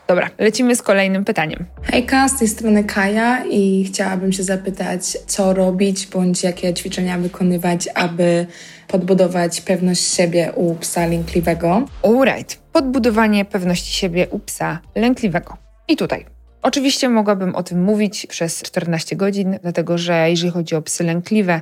Dobra, 0.09 0.29
lecimy 0.37 0.75
z 0.75 0.81
kolejnym 0.81 1.25
pytaniem. 1.25 1.65
Hejka, 1.83 2.29
z 2.29 2.39
tej 2.39 2.47
strony 2.47 2.83
Kaja 2.83 3.45
i 3.45 3.83
chciałabym 3.83 4.31
się 4.31 4.43
zapytać, 4.43 5.17
co 5.25 5.53
robić 5.53 6.07
bądź 6.07 6.43
jakie 6.43 6.73
ćwiczenia 6.73 7.17
wykonywać, 7.17 7.89
aby 7.95 8.45
podbudować 8.87 9.61
pewność 9.61 10.03
siebie 10.03 10.51
u 10.55 10.75
psa 10.75 11.05
lękliwego. 11.05 11.85
Alright, 12.03 12.55
podbudowanie 12.71 13.45
pewności 13.45 13.91
siebie 13.91 14.27
u 14.31 14.39
psa 14.39 14.79
lękliwego. 14.95 15.57
I 15.87 15.97
tutaj 15.97 16.25
Oczywiście 16.61 17.09
mogłabym 17.09 17.55
o 17.55 17.63
tym 17.63 17.83
mówić 17.83 18.27
przez 18.27 18.61
14 18.61 19.15
godzin, 19.15 19.59
dlatego 19.61 19.97
że 19.97 20.29
jeżeli 20.29 20.51
chodzi 20.51 20.75
o 20.75 20.81
psy 20.81 21.03
lękliwe, 21.03 21.61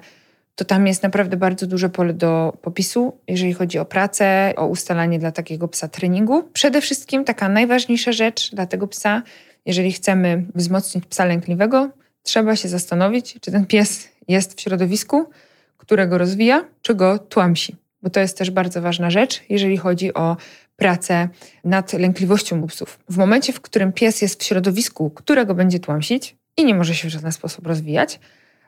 to 0.57 0.65
tam 0.65 0.87
jest 0.87 1.03
naprawdę 1.03 1.37
bardzo 1.37 1.67
duże 1.67 1.89
pole 1.89 2.13
do 2.13 2.57
popisu, 2.61 3.17
jeżeli 3.27 3.53
chodzi 3.53 3.79
o 3.79 3.85
pracę, 3.85 4.53
o 4.55 4.67
ustalanie 4.67 5.19
dla 5.19 5.31
takiego 5.31 5.67
psa 5.67 5.87
treningu. 5.87 6.43
Przede 6.53 6.81
wszystkim 6.81 7.23
taka 7.23 7.49
najważniejsza 7.49 8.11
rzecz 8.11 8.51
dla 8.51 8.65
tego 8.65 8.87
psa, 8.87 9.23
jeżeli 9.65 9.91
chcemy 9.91 10.45
wzmocnić 10.55 11.05
psa 11.05 11.25
lękliwego, 11.25 11.89
trzeba 12.23 12.55
się 12.55 12.67
zastanowić, 12.67 13.37
czy 13.41 13.51
ten 13.51 13.65
pies 13.65 14.09
jest 14.27 14.57
w 14.57 14.61
środowisku, 14.61 15.25
którego 15.77 16.17
rozwija, 16.17 16.65
czy 16.81 16.95
go 16.95 17.19
tłamsi. 17.19 17.75
Bo 18.01 18.09
to 18.09 18.19
jest 18.19 18.37
też 18.37 18.51
bardzo 18.51 18.81
ważna 18.81 19.09
rzecz, 19.09 19.43
jeżeli 19.49 19.77
chodzi 19.77 20.13
o 20.13 20.37
pracę 20.75 21.29
nad 21.63 21.93
lękliwością 21.93 22.61
u 22.61 22.67
psów. 22.67 22.99
W 23.09 23.17
momencie, 23.17 23.53
w 23.53 23.61
którym 23.61 23.93
pies 23.93 24.21
jest 24.21 24.41
w 24.41 24.45
środowisku, 24.45 25.09
którego 25.09 25.55
będzie 25.55 25.79
tłamsić 25.79 26.35
i 26.57 26.65
nie 26.65 26.75
może 26.75 26.95
się 26.95 27.07
w 27.07 27.11
żaden 27.11 27.31
sposób 27.31 27.67
rozwijać, 27.67 28.19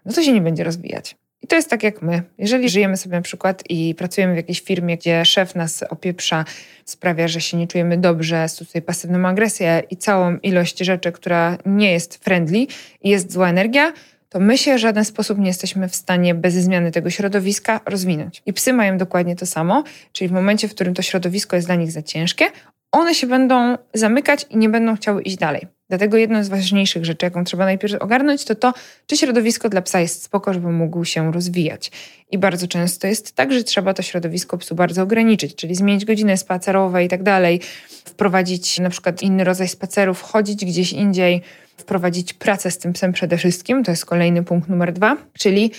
no 0.05 0.13
to 0.13 0.24
się 0.24 0.34
nie 0.34 0.41
będzie 0.41 0.63
rozwijać. 0.63 1.15
I 1.41 1.48
to 1.48 1.55
jest 1.55 1.69
tak 1.69 1.84
jak 1.84 2.01
my. 2.01 2.22
Jeżeli 2.38 2.69
żyjemy 2.69 2.98
sobie 2.98 3.15
na 3.15 3.22
przykład 3.22 3.63
i 3.69 3.96
pracujemy 3.96 4.34
w 4.34 4.38
jakiejś 4.38 4.62
firmie, 4.62 4.98
gdzie 4.98 5.25
szef 5.25 5.55
nas 5.55 5.84
opieprza, 5.84 6.46
sprawia, 6.86 7.27
że 7.27 7.41
się 7.41 7.58
nie 7.58 7.67
czujemy 7.67 7.98
dobrze, 7.98 8.50
stosuje 8.50 8.81
pasywną 8.81 9.27
agresję 9.27 9.84
i 9.89 9.98
całą 9.98 10.38
ilość 10.38 10.79
rzeczy, 10.79 11.12
która 11.12 11.58
nie 11.65 11.91
jest 11.91 12.24
friendly 12.24 12.67
i 13.01 13.10
jest 13.10 13.31
zła 13.31 13.50
energia, 13.50 13.93
to 14.29 14.39
my 14.39 14.58
się 14.58 14.75
w 14.75 14.77
żaden 14.77 15.05
sposób 15.05 15.38
nie 15.39 15.48
jesteśmy 15.48 15.89
w 15.89 15.96
stanie 15.96 16.36
bez 16.36 16.53
zmiany 16.53 16.91
tego 16.91 17.10
środowiska 17.10 17.79
rozwinąć. 17.86 18.41
I 18.46 18.53
psy 18.53 18.74
mają 18.74 18.98
dokładnie 18.98 19.36
to 19.36 19.46
samo, 19.46 19.84
czyli 20.12 20.29
w 20.29 20.31
momencie, 20.31 20.67
w 20.67 20.72
którym 20.75 20.93
to 20.93 21.01
środowisko 21.01 21.55
jest 21.55 21.67
dla 21.67 21.75
nich 21.75 21.91
za 21.91 22.01
ciężkie, 22.01 22.46
one 22.91 23.15
się 23.15 23.27
będą 23.27 23.77
zamykać 23.93 24.46
i 24.50 24.58
nie 24.58 24.69
będą 24.69 24.96
chciały 24.96 25.22
iść 25.22 25.38
dalej. 25.38 25.78
Dlatego 25.89 26.17
jedną 26.17 26.43
z 26.43 26.50
ważniejszych 26.50 27.05
rzeczy, 27.05 27.25
jaką 27.25 27.43
trzeba 27.43 27.65
najpierw 27.65 28.01
ogarnąć, 28.01 28.46
to 28.46 28.55
to, 28.55 28.74
czy 29.08 29.17
środowisko 29.17 29.69
dla 29.69 29.81
psa 29.81 30.00
jest 30.00 30.24
spoko, 30.24 30.53
żeby 30.53 30.72
mógł 30.72 31.05
się 31.05 31.31
rozwijać. 31.31 31.91
I 32.31 32.38
bardzo 32.38 32.67
często 32.67 33.08
jest 33.08 33.36
tak, 33.36 33.53
że 33.53 33.63
trzeba 33.63 33.93
to 33.93 34.01
środowisko 34.01 34.58
psu 34.58 34.75
bardzo 34.75 35.03
ograniczyć, 35.03 35.55
czyli 35.55 35.75
zmienić 35.75 36.05
godziny 36.05 36.38
spacerowe 36.38 37.05
i 37.05 37.08
tak 37.08 37.24
dalej, 37.24 37.62
wprowadzić 38.05 38.79
na 38.79 38.89
przykład 38.89 39.22
inny 39.22 39.43
rodzaj 39.43 39.67
spacerów, 39.67 40.22
chodzić 40.22 40.65
gdzieś 40.65 40.93
indziej, 40.93 41.41
wprowadzić 41.77 42.34
pracę 42.34 42.72
z 42.72 42.77
tym 42.77 42.93
psem 42.93 43.13
przede 43.13 43.38
wszystkim. 43.38 43.84
To 43.84 43.91
jest 43.91 44.05
kolejny 44.05 44.43
punkt 44.43 44.69
numer 44.69 44.93
dwa, 44.93 45.17
czyli 45.34 45.72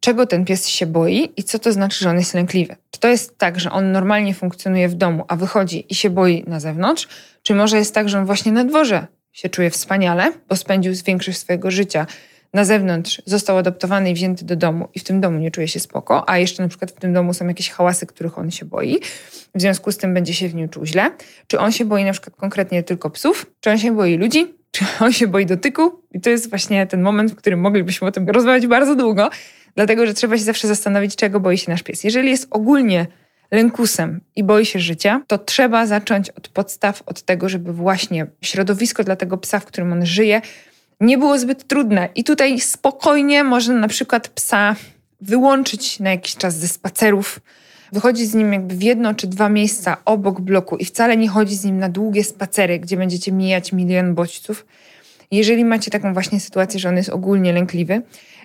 czego 0.00 0.26
ten 0.26 0.44
pies 0.44 0.68
się 0.68 0.86
boi 0.86 1.32
i 1.36 1.44
co 1.44 1.58
to 1.58 1.72
znaczy, 1.72 2.04
że 2.04 2.10
on 2.10 2.18
jest 2.18 2.34
lękliwy. 2.34 2.76
Czy 2.90 3.00
to 3.00 3.08
jest 3.08 3.38
tak, 3.38 3.60
że 3.60 3.70
on 3.70 3.92
normalnie 3.92 4.34
funkcjonuje 4.34 4.88
w 4.88 4.94
domu, 4.94 5.24
a 5.28 5.36
wychodzi 5.36 5.86
i 5.88 5.94
się 5.94 6.10
boi 6.10 6.44
na 6.46 6.60
zewnątrz, 6.60 7.08
czy 7.42 7.54
może 7.54 7.76
jest 7.76 7.94
tak, 7.94 8.08
że 8.08 8.18
on 8.18 8.26
właśnie 8.26 8.52
na 8.52 8.64
dworze 8.64 9.06
się 9.32 9.48
czuje 9.48 9.70
wspaniale, 9.70 10.32
bo 10.48 10.56
spędził 10.56 10.92
większość 11.06 11.38
swojego 11.38 11.70
życia 11.70 12.06
na 12.54 12.64
zewnątrz 12.64 13.22
został 13.26 13.58
adoptowany 13.58 14.10
i 14.10 14.14
wzięty 14.14 14.44
do 14.44 14.56
domu 14.56 14.88
i 14.94 14.98
w 14.98 15.04
tym 15.04 15.20
domu 15.20 15.38
nie 15.38 15.50
czuje 15.50 15.68
się 15.68 15.80
spoko, 15.80 16.28
a 16.28 16.38
jeszcze 16.38 16.62
na 16.62 16.68
przykład 16.68 16.90
w 16.90 16.94
tym 16.94 17.12
domu 17.12 17.34
są 17.34 17.48
jakieś 17.48 17.70
hałasy, 17.70 18.06
których 18.06 18.38
on 18.38 18.50
się 18.50 18.64
boi, 18.64 19.00
w 19.54 19.60
związku 19.60 19.92
z 19.92 19.96
tym 19.96 20.14
będzie 20.14 20.34
się 20.34 20.48
w 20.48 20.54
nim 20.54 20.68
czuł 20.68 20.86
źle. 20.86 21.10
Czy 21.46 21.58
on 21.58 21.72
się 21.72 21.84
boi 21.84 22.04
na 22.04 22.12
przykład 22.12 22.36
konkretnie 22.36 22.82
tylko 22.82 23.10
psów, 23.10 23.46
czy 23.60 23.70
on 23.70 23.78
się 23.78 23.96
boi 23.96 24.16
ludzi, 24.16 24.54
czy 24.70 24.84
on 25.04 25.12
się 25.12 25.26
boi 25.26 25.46
dotyku. 25.46 26.02
I 26.12 26.20
to 26.20 26.30
jest 26.30 26.50
właśnie 26.50 26.86
ten 26.86 27.02
moment, 27.02 27.32
w 27.32 27.36
którym 27.36 27.60
moglibyśmy 27.60 28.08
o 28.08 28.12
tym 28.12 28.30
rozmawiać 28.30 28.66
bardzo 28.66 28.94
długo, 28.94 29.30
dlatego 29.74 30.06
że 30.06 30.14
trzeba 30.14 30.38
się 30.38 30.44
zawsze 30.44 30.68
zastanowić, 30.68 31.16
czego 31.16 31.40
boi 31.40 31.58
się 31.58 31.70
nasz 31.70 31.82
pies. 31.82 32.04
Jeżeli 32.04 32.30
jest 32.30 32.46
ogólnie 32.50 33.06
lękusem 33.52 34.20
i 34.36 34.44
boi 34.44 34.66
się 34.66 34.78
życia, 34.78 35.22
to 35.26 35.38
trzeba 35.38 35.86
zacząć 35.86 36.30
od 36.30 36.48
podstaw, 36.48 37.02
od 37.06 37.22
tego, 37.22 37.48
żeby 37.48 37.72
właśnie 37.72 38.26
środowisko 38.42 39.04
dla 39.04 39.16
tego 39.16 39.38
psa, 39.38 39.60
w 39.60 39.64
którym 39.64 39.92
on 39.92 40.06
żyje, 40.06 40.40
nie 41.00 41.18
było 41.18 41.38
zbyt 41.38 41.66
trudne. 41.66 42.08
I 42.14 42.24
tutaj 42.24 42.60
spokojnie 42.60 43.44
można 43.44 43.74
na 43.74 43.88
przykład 43.88 44.28
psa 44.28 44.76
wyłączyć 45.20 46.00
na 46.00 46.10
jakiś 46.10 46.36
czas 46.36 46.56
ze 46.58 46.68
spacerów, 46.68 47.40
wychodzić 47.92 48.30
z 48.30 48.34
nim 48.34 48.52
jakby 48.52 48.74
w 48.74 48.82
jedno 48.82 49.14
czy 49.14 49.26
dwa 49.26 49.48
miejsca 49.48 49.96
obok 50.04 50.40
bloku 50.40 50.76
i 50.76 50.84
wcale 50.84 51.16
nie 51.16 51.28
chodzi 51.28 51.56
z 51.56 51.64
nim 51.64 51.78
na 51.78 51.88
długie 51.88 52.24
spacery, 52.24 52.78
gdzie 52.78 52.96
będziecie 52.96 53.32
mijać 53.32 53.72
milion 53.72 54.14
bodźców. 54.14 54.66
Jeżeli 55.30 55.64
macie 55.64 55.90
taką 55.90 56.12
właśnie 56.12 56.40
sytuację, 56.40 56.80
że 56.80 56.88
on 56.88 56.96
jest 56.96 57.08
ogólnie 57.08 57.52
lękliwy, 57.52 58.02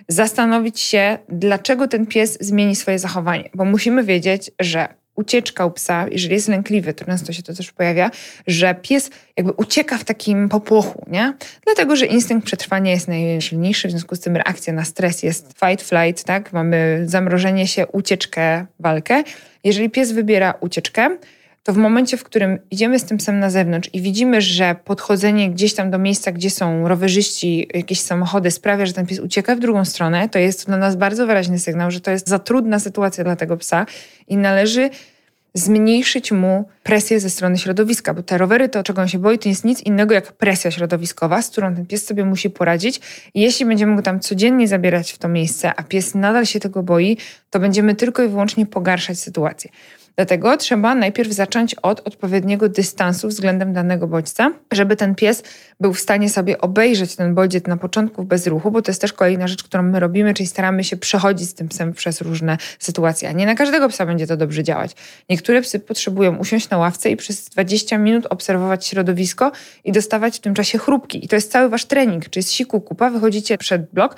zastanowić 0.08 0.80
się, 0.80 1.18
dlaczego 1.28 1.88
ten 1.88 2.06
pies 2.06 2.38
zmieni 2.40 2.76
swoje 2.76 2.98
zachowanie, 2.98 3.50
bo 3.54 3.64
musimy 3.64 4.04
wiedzieć, 4.04 4.50
że 4.60 4.88
ucieczka 5.18 5.66
u 5.66 5.70
psa, 5.70 6.06
jeżeli 6.10 6.34
jest 6.34 6.48
lękliwy, 6.48 6.94
to 6.94 7.04
często 7.04 7.32
się 7.32 7.42
to 7.42 7.54
też 7.54 7.72
pojawia, 7.72 8.10
że 8.46 8.74
pies 8.74 9.10
jakby 9.36 9.52
ucieka 9.52 9.98
w 9.98 10.04
takim 10.04 10.48
popłochu, 10.48 11.06
nie? 11.10 11.34
Dlatego, 11.64 11.96
że 11.96 12.06
instynkt 12.06 12.46
przetrwania 12.46 12.92
jest 12.92 13.08
najsilniejszy, 13.08 13.88
w 13.88 13.90
związku 13.90 14.16
z 14.16 14.20
tym 14.20 14.36
reakcja 14.36 14.72
na 14.72 14.84
stres 14.84 15.22
jest 15.22 15.46
fight, 15.46 15.88
flight, 15.88 16.24
tak? 16.24 16.52
Mamy 16.52 17.02
zamrożenie 17.06 17.66
się, 17.66 17.86
ucieczkę, 17.86 18.66
walkę. 18.80 19.22
Jeżeli 19.64 19.90
pies 19.90 20.12
wybiera 20.12 20.54
ucieczkę, 20.60 21.16
to 21.68 21.72
w 21.72 21.76
momencie, 21.76 22.16
w 22.16 22.24
którym 22.24 22.58
idziemy 22.70 22.98
z 22.98 23.04
tym 23.04 23.18
psem 23.18 23.38
na 23.38 23.50
zewnątrz 23.50 23.90
i 23.92 24.00
widzimy, 24.00 24.40
że 24.40 24.76
podchodzenie 24.84 25.50
gdzieś 25.50 25.74
tam 25.74 25.90
do 25.90 25.98
miejsca, 25.98 26.32
gdzie 26.32 26.50
są 26.50 26.88
rowerzyści, 26.88 27.68
jakieś 27.74 28.00
samochody 28.00 28.50
sprawia, 28.50 28.86
że 28.86 28.92
ten 28.92 29.06
pies 29.06 29.20
ucieka 29.20 29.56
w 29.56 29.58
drugą 29.58 29.84
stronę, 29.84 30.28
to 30.28 30.38
jest 30.38 30.60
to 30.60 30.66
dla 30.66 30.76
nas 30.76 30.96
bardzo 30.96 31.26
wyraźny 31.26 31.58
sygnał, 31.58 31.90
że 31.90 32.00
to 32.00 32.10
jest 32.10 32.28
za 32.28 32.38
trudna 32.38 32.78
sytuacja 32.78 33.24
dla 33.24 33.36
tego 33.36 33.56
psa 33.56 33.86
i 34.28 34.36
należy 34.36 34.90
zmniejszyć 35.54 36.32
mu 36.32 36.68
presję 36.88 37.20
ze 37.20 37.30
strony 37.30 37.58
środowiska, 37.58 38.14
bo 38.14 38.22
te 38.22 38.38
rowery, 38.38 38.68
to 38.68 38.82
czego 38.82 39.02
on 39.02 39.08
się 39.08 39.18
boi, 39.18 39.38
to 39.38 39.48
jest 39.48 39.64
nic 39.64 39.80
innego 39.80 40.14
jak 40.14 40.32
presja 40.32 40.70
środowiskowa, 40.70 41.42
z 41.42 41.50
którą 41.50 41.74
ten 41.74 41.86
pies 41.86 42.06
sobie 42.06 42.24
musi 42.24 42.50
poradzić. 42.50 43.00
I 43.34 43.40
jeśli 43.40 43.66
będziemy 43.66 43.96
go 43.96 44.02
tam 44.02 44.20
codziennie 44.20 44.68
zabierać 44.68 45.12
w 45.12 45.18
to 45.18 45.28
miejsce, 45.28 45.72
a 45.76 45.82
pies 45.82 46.14
nadal 46.14 46.46
się 46.46 46.60
tego 46.60 46.82
boi, 46.82 47.16
to 47.50 47.60
będziemy 47.60 47.94
tylko 47.94 48.22
i 48.22 48.28
wyłącznie 48.28 48.66
pogarszać 48.66 49.18
sytuację. 49.18 49.70
Dlatego 50.18 50.56
trzeba 50.56 50.94
najpierw 50.94 51.32
zacząć 51.32 51.74
od 51.74 52.06
odpowiedniego 52.06 52.68
dystansu 52.68 53.28
względem 53.28 53.72
danego 53.72 54.06
bodźca, 54.06 54.52
żeby 54.72 54.96
ten 54.96 55.14
pies 55.14 55.42
był 55.80 55.92
w 55.92 56.00
stanie 56.00 56.30
sobie 56.30 56.60
obejrzeć 56.60 57.16
ten 57.16 57.34
bodziec 57.34 57.66
na 57.66 57.76
początku 57.76 58.24
bez 58.24 58.46
ruchu, 58.46 58.70
bo 58.70 58.82
to 58.82 58.90
jest 58.90 59.00
też 59.00 59.12
kolejna 59.12 59.48
rzecz, 59.48 59.62
którą 59.62 59.82
my 59.82 60.00
robimy, 60.00 60.34
czyli 60.34 60.46
staramy 60.46 60.84
się 60.84 60.96
przechodzić 60.96 61.48
z 61.48 61.54
tym 61.54 61.68
psem 61.68 61.92
przez 61.92 62.20
różne 62.20 62.58
sytuacje. 62.78 63.28
A 63.28 63.32
nie 63.32 63.46
na 63.46 63.54
każdego 63.54 63.88
psa 63.88 64.06
będzie 64.06 64.26
to 64.26 64.36
dobrze 64.36 64.62
działać. 64.62 64.92
Niektóre 65.28 65.62
psy 65.62 65.78
potrzebują 65.78 66.36
usiąść 66.36 66.70
na 66.70 66.77
ławce 66.78 67.10
i 67.10 67.16
przez 67.16 67.44
20 67.44 67.98
minut 67.98 68.26
obserwować 68.30 68.86
środowisko 68.86 69.52
i 69.84 69.92
dostawać 69.92 70.36
w 70.36 70.40
tym 70.40 70.54
czasie 70.54 70.78
chrupki. 70.78 71.24
I 71.24 71.28
to 71.28 71.36
jest 71.36 71.52
cały 71.52 71.68
wasz 71.68 71.84
trening, 71.84 72.28
czy 72.28 72.38
jest 72.38 72.52
siku 72.52 72.80
kupa, 72.80 73.10
wychodzicie 73.10 73.58
przed 73.58 73.90
blok, 73.92 74.16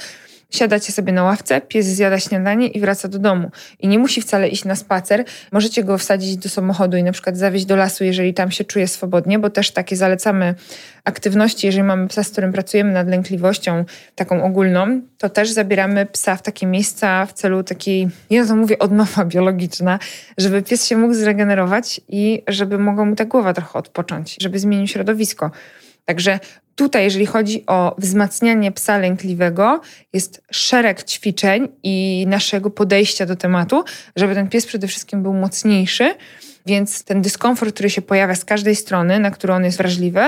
Siadacie 0.50 0.92
sobie 0.92 1.12
na 1.12 1.22
ławce, 1.22 1.60
pies 1.60 1.86
zjada 1.86 2.20
śniadanie 2.20 2.68
i 2.68 2.80
wraca 2.80 3.08
do 3.08 3.18
domu. 3.18 3.50
I 3.80 3.88
nie 3.88 3.98
musi 3.98 4.20
wcale 4.20 4.48
iść 4.48 4.64
na 4.64 4.76
spacer. 4.76 5.24
Możecie 5.52 5.84
go 5.84 5.98
wsadzić 5.98 6.36
do 6.36 6.48
samochodu 6.48 6.96
i 6.96 7.02
na 7.02 7.12
przykład 7.12 7.36
zawieźć 7.36 7.64
do 7.66 7.76
lasu, 7.76 8.04
jeżeli 8.04 8.34
tam 8.34 8.50
się 8.50 8.64
czuje 8.64 8.88
swobodnie, 8.88 9.38
bo 9.38 9.50
też 9.50 9.70
takie 9.70 9.96
zalecamy 9.96 10.54
aktywności, 11.04 11.66
jeżeli 11.66 11.82
mamy 11.82 12.08
psa, 12.08 12.24
z 12.24 12.30
którym 12.30 12.52
pracujemy 12.52 12.92
nad 12.92 13.08
lękliwością 13.08 13.84
taką 14.14 14.44
ogólną, 14.44 15.00
to 15.18 15.28
też 15.28 15.50
zabieramy 15.50 16.06
psa 16.06 16.36
w 16.36 16.42
takie 16.42 16.66
miejsca 16.66 17.26
w 17.26 17.32
celu 17.32 17.62
takiej, 17.62 18.08
ja 18.30 18.46
to 18.46 18.56
mówię, 18.56 18.78
odnowa 18.78 19.24
biologiczna, 19.24 19.98
żeby 20.38 20.62
pies 20.62 20.86
się 20.86 20.96
mógł 20.96 21.14
zregenerować 21.14 22.00
i 22.08 22.42
żeby 22.48 22.78
mogła 22.78 23.04
mu 23.04 23.16
ta 23.16 23.24
głowa 23.24 23.54
trochę 23.54 23.78
odpocząć, 23.78 24.36
żeby 24.40 24.58
zmienił 24.58 24.86
środowisko. 24.86 25.50
Także 26.04 26.38
tutaj, 26.74 27.04
jeżeli 27.04 27.26
chodzi 27.26 27.64
o 27.66 27.94
wzmacnianie 27.98 28.72
psa 28.72 28.98
lękliwego, 28.98 29.80
jest 30.12 30.42
szereg 30.50 31.04
ćwiczeń 31.04 31.68
i 31.82 32.24
naszego 32.28 32.70
podejścia 32.70 33.26
do 33.26 33.36
tematu, 33.36 33.84
żeby 34.16 34.34
ten 34.34 34.48
pies 34.48 34.66
przede 34.66 34.86
wszystkim 34.86 35.22
był 35.22 35.34
mocniejszy. 35.34 36.14
Więc 36.66 37.04
ten 37.04 37.22
dyskomfort, 37.22 37.74
który 37.74 37.90
się 37.90 38.02
pojawia 38.02 38.34
z 38.34 38.44
każdej 38.44 38.76
strony, 38.76 39.18
na 39.18 39.30
którą 39.30 39.54
on 39.54 39.64
jest 39.64 39.78
wrażliwy, 39.78 40.20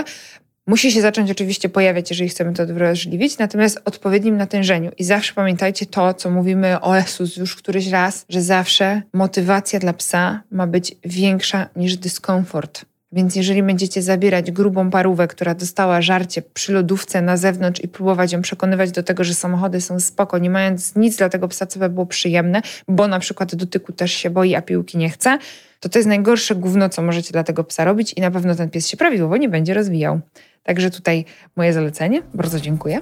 musi 0.66 0.92
się 0.92 1.00
zacząć 1.00 1.30
oczywiście 1.30 1.68
pojawiać, 1.68 2.10
jeżeli 2.10 2.30
chcemy 2.30 2.52
to 2.52 2.66
wrażliwić, 2.66 3.38
natomiast 3.38 3.80
odpowiednim 3.84 4.36
natężeniu. 4.36 4.90
I 4.98 5.04
zawsze 5.04 5.34
pamiętajcie 5.34 5.86
to, 5.86 6.14
co 6.14 6.30
mówimy 6.30 6.80
o 6.80 6.98
Esus 6.98 7.36
już 7.36 7.56
któryś 7.56 7.86
raz, 7.88 8.24
że 8.28 8.42
zawsze 8.42 9.02
motywacja 9.12 9.78
dla 9.78 9.92
psa 9.92 10.42
ma 10.50 10.66
być 10.66 10.96
większa 11.04 11.68
niż 11.76 11.96
dyskomfort. 11.96 12.84
Więc 13.12 13.36
jeżeli 13.36 13.62
będziecie 13.62 14.02
zabierać 14.02 14.50
grubą 14.50 14.90
parówę, 14.90 15.28
która 15.28 15.54
dostała 15.54 16.02
żarcie 16.02 16.42
przy 16.42 16.72
lodówce 16.72 17.22
na 17.22 17.36
zewnątrz 17.36 17.80
i 17.80 17.88
próbować 17.88 18.32
ją 18.32 18.42
przekonywać 18.42 18.90
do 18.90 19.02
tego, 19.02 19.24
że 19.24 19.34
samochody 19.34 19.80
są 19.80 20.00
spoko, 20.00 20.38
nie 20.38 20.50
mając 20.50 20.96
nic 20.96 21.16
dla 21.16 21.28
tego 21.28 21.48
psa, 21.48 21.66
co 21.66 21.78
by 21.78 21.88
było 21.88 22.06
przyjemne, 22.06 22.62
bo 22.88 23.08
na 23.08 23.18
przykład 23.18 23.54
dotyku 23.54 23.92
też 23.92 24.12
się 24.12 24.30
boi, 24.30 24.54
a 24.54 24.62
piłki 24.62 24.98
nie 24.98 25.10
chce, 25.10 25.38
to 25.80 25.88
to 25.88 25.98
jest 25.98 26.08
najgorsze 26.08 26.54
gówno, 26.54 26.88
co 26.88 27.02
możecie 27.02 27.32
dla 27.32 27.44
tego 27.44 27.64
psa 27.64 27.84
robić 27.84 28.12
i 28.12 28.20
na 28.20 28.30
pewno 28.30 28.54
ten 28.54 28.70
pies 28.70 28.88
się 28.88 28.96
prawidłowo 28.96 29.36
nie 29.36 29.48
będzie 29.48 29.74
rozwijał. 29.74 30.20
Także 30.62 30.90
tutaj 30.90 31.24
moje 31.56 31.72
zalecenie. 31.72 32.22
Bardzo 32.34 32.60
dziękuję. 32.60 33.00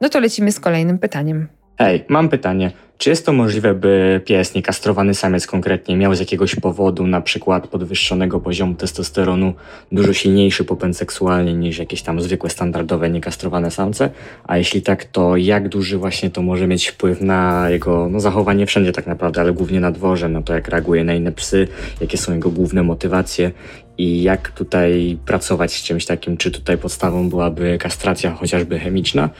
No 0.00 0.08
to 0.08 0.20
lecimy 0.20 0.52
z 0.52 0.60
kolejnym 0.60 0.98
pytaniem. 0.98 1.57
Hej, 1.80 2.04
mam 2.08 2.28
pytanie. 2.28 2.70
Czy 2.98 3.10
jest 3.10 3.26
to 3.26 3.32
możliwe, 3.32 3.74
by 3.74 4.20
pies, 4.24 4.54
niekastrowany 4.54 5.14
samiec 5.14 5.46
konkretnie, 5.46 5.96
miał 5.96 6.14
z 6.14 6.20
jakiegoś 6.20 6.54
powodu, 6.54 7.06
na 7.06 7.20
przykład 7.20 7.68
podwyższonego 7.68 8.40
poziomu 8.40 8.74
testosteronu, 8.74 9.54
dużo 9.92 10.12
silniejszy 10.12 10.64
popęd 10.64 10.96
seksualny 10.96 11.54
niż 11.54 11.78
jakieś 11.78 12.02
tam 12.02 12.20
zwykłe, 12.20 12.50
standardowe, 12.50 13.10
niekastrowane 13.10 13.70
samce? 13.70 14.10
A 14.44 14.58
jeśli 14.58 14.82
tak, 14.82 15.04
to 15.04 15.36
jak 15.36 15.68
duży 15.68 15.98
właśnie 15.98 16.30
to 16.30 16.42
może 16.42 16.66
mieć 16.66 16.88
wpływ 16.88 17.20
na 17.20 17.70
jego 17.70 18.08
no, 18.10 18.20
zachowanie 18.20 18.66
wszędzie 18.66 18.92
tak 18.92 19.06
naprawdę, 19.06 19.40
ale 19.40 19.52
głównie 19.52 19.80
na 19.80 19.90
dworze, 19.90 20.28
na 20.28 20.42
to 20.42 20.54
jak 20.54 20.68
reaguje 20.68 21.04
na 21.04 21.14
inne 21.14 21.32
psy, 21.32 21.68
jakie 22.00 22.18
są 22.18 22.34
jego 22.34 22.50
główne 22.50 22.82
motywacje 22.82 23.50
i 23.98 24.22
jak 24.22 24.50
tutaj 24.50 25.18
pracować 25.26 25.72
z 25.72 25.82
czymś 25.82 26.06
takim? 26.06 26.36
Czy 26.36 26.50
tutaj 26.50 26.78
podstawą 26.78 27.28
byłaby 27.28 27.78
kastracja 27.78 28.34
chociażby 28.34 28.78
chemiczna? 28.78 29.30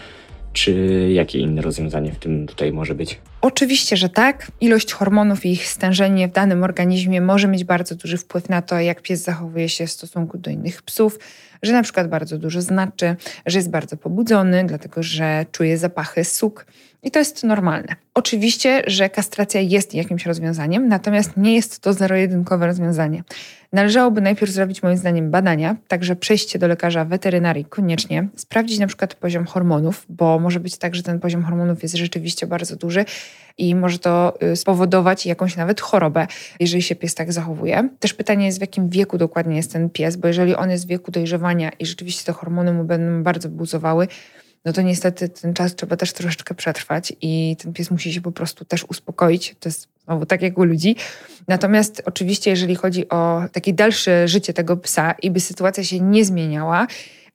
Czy 0.52 0.72
jakie 1.12 1.38
inne 1.38 1.62
rozwiązanie 1.62 2.12
w 2.12 2.18
tym 2.18 2.46
tutaj 2.46 2.72
może 2.72 2.94
być? 2.94 3.18
Oczywiście, 3.40 3.96
że 3.96 4.08
tak. 4.08 4.52
Ilość 4.60 4.92
hormonów 4.92 5.46
i 5.46 5.52
ich 5.52 5.66
stężenie 5.66 6.28
w 6.28 6.32
danym 6.32 6.64
organizmie 6.64 7.20
może 7.20 7.48
mieć 7.48 7.64
bardzo 7.64 7.94
duży 7.94 8.16
wpływ 8.16 8.48
na 8.48 8.62
to, 8.62 8.80
jak 8.80 9.02
pies 9.02 9.22
zachowuje 9.22 9.68
się 9.68 9.86
w 9.86 9.90
stosunku 9.90 10.38
do 10.38 10.50
innych 10.50 10.82
psów, 10.82 11.18
że 11.62 11.72
na 11.72 11.82
przykład 11.82 12.08
bardzo 12.08 12.38
dużo 12.38 12.62
znaczy, 12.62 13.16
że 13.46 13.58
jest 13.58 13.70
bardzo 13.70 13.96
pobudzony, 13.96 14.64
dlatego 14.66 15.02
że 15.02 15.46
czuje 15.52 15.78
zapachy 15.78 16.24
suk. 16.24 16.66
I 17.02 17.10
to 17.10 17.18
jest 17.18 17.44
normalne. 17.44 17.96
Oczywiście, 18.14 18.82
że 18.86 19.10
kastracja 19.10 19.60
jest 19.60 19.94
jakimś 19.94 20.26
rozwiązaniem, 20.26 20.88
natomiast 20.88 21.36
nie 21.36 21.54
jest 21.54 21.80
to 21.80 21.92
zero-jedynkowe 21.92 22.66
rozwiązanie. 22.66 23.24
Należałoby 23.72 24.20
najpierw 24.20 24.52
zrobić 24.52 24.82
moim 24.82 24.96
zdaniem 24.96 25.30
badania, 25.30 25.76
także 25.88 26.16
przejście 26.16 26.58
do 26.58 26.68
lekarza 26.68 27.04
weterynarii 27.04 27.64
koniecznie, 27.64 28.28
sprawdzić 28.36 28.78
na 28.78 28.86
przykład 28.86 29.14
poziom 29.14 29.44
hormonów, 29.44 30.06
bo 30.08 30.38
może 30.38 30.60
być 30.60 30.78
tak, 30.78 30.94
że 30.94 31.02
ten 31.02 31.20
poziom 31.20 31.42
hormonów 31.44 31.82
jest 31.82 31.96
rzeczywiście 31.96 32.46
bardzo 32.46 32.76
duży 32.76 33.04
i 33.58 33.74
może 33.74 33.98
to 33.98 34.38
y, 34.42 34.56
spowodować 34.56 35.26
jakąś 35.26 35.56
nawet 35.56 35.80
chorobę, 35.80 36.26
jeżeli 36.60 36.82
się 36.82 36.96
pies 36.96 37.14
tak 37.14 37.32
zachowuje. 37.32 37.88
Też 38.00 38.14
pytanie 38.14 38.46
jest, 38.46 38.58
w 38.58 38.60
jakim 38.60 38.88
wieku 38.88 39.18
dokładnie 39.18 39.56
jest 39.56 39.72
ten 39.72 39.90
pies, 39.90 40.16
bo 40.16 40.28
jeżeli 40.28 40.54
on 40.54 40.70
jest 40.70 40.84
w 40.84 40.88
wieku 40.88 41.10
dojrzewania 41.10 41.70
i 41.78 41.86
rzeczywiście 41.86 42.24
te 42.24 42.32
hormony 42.32 42.72
mu 42.72 42.84
będą 42.84 43.22
bardzo 43.22 43.48
buzowały, 43.48 44.08
no 44.64 44.72
to 44.72 44.82
niestety 44.82 45.28
ten 45.28 45.54
czas 45.54 45.74
trzeba 45.74 45.96
też 45.96 46.12
troszeczkę 46.12 46.54
przetrwać 46.54 47.12
i 47.20 47.56
ten 47.62 47.72
pies 47.72 47.90
musi 47.90 48.12
się 48.12 48.20
po 48.20 48.32
prostu 48.32 48.64
też 48.64 48.84
uspokoić. 48.84 49.56
To 49.60 49.68
jest 49.68 49.88
znowu 50.04 50.26
tak 50.26 50.42
jak 50.42 50.58
u 50.58 50.64
ludzi. 50.64 50.96
Natomiast 51.48 52.02
oczywiście, 52.04 52.50
jeżeli 52.50 52.74
chodzi 52.74 53.08
o 53.08 53.42
takie 53.52 53.72
dalsze 53.72 54.28
życie 54.28 54.52
tego 54.52 54.76
psa 54.76 55.12
i 55.22 55.30
by 55.30 55.40
sytuacja 55.40 55.84
się 55.84 56.00
nie 56.00 56.24
zmieniała, 56.24 56.86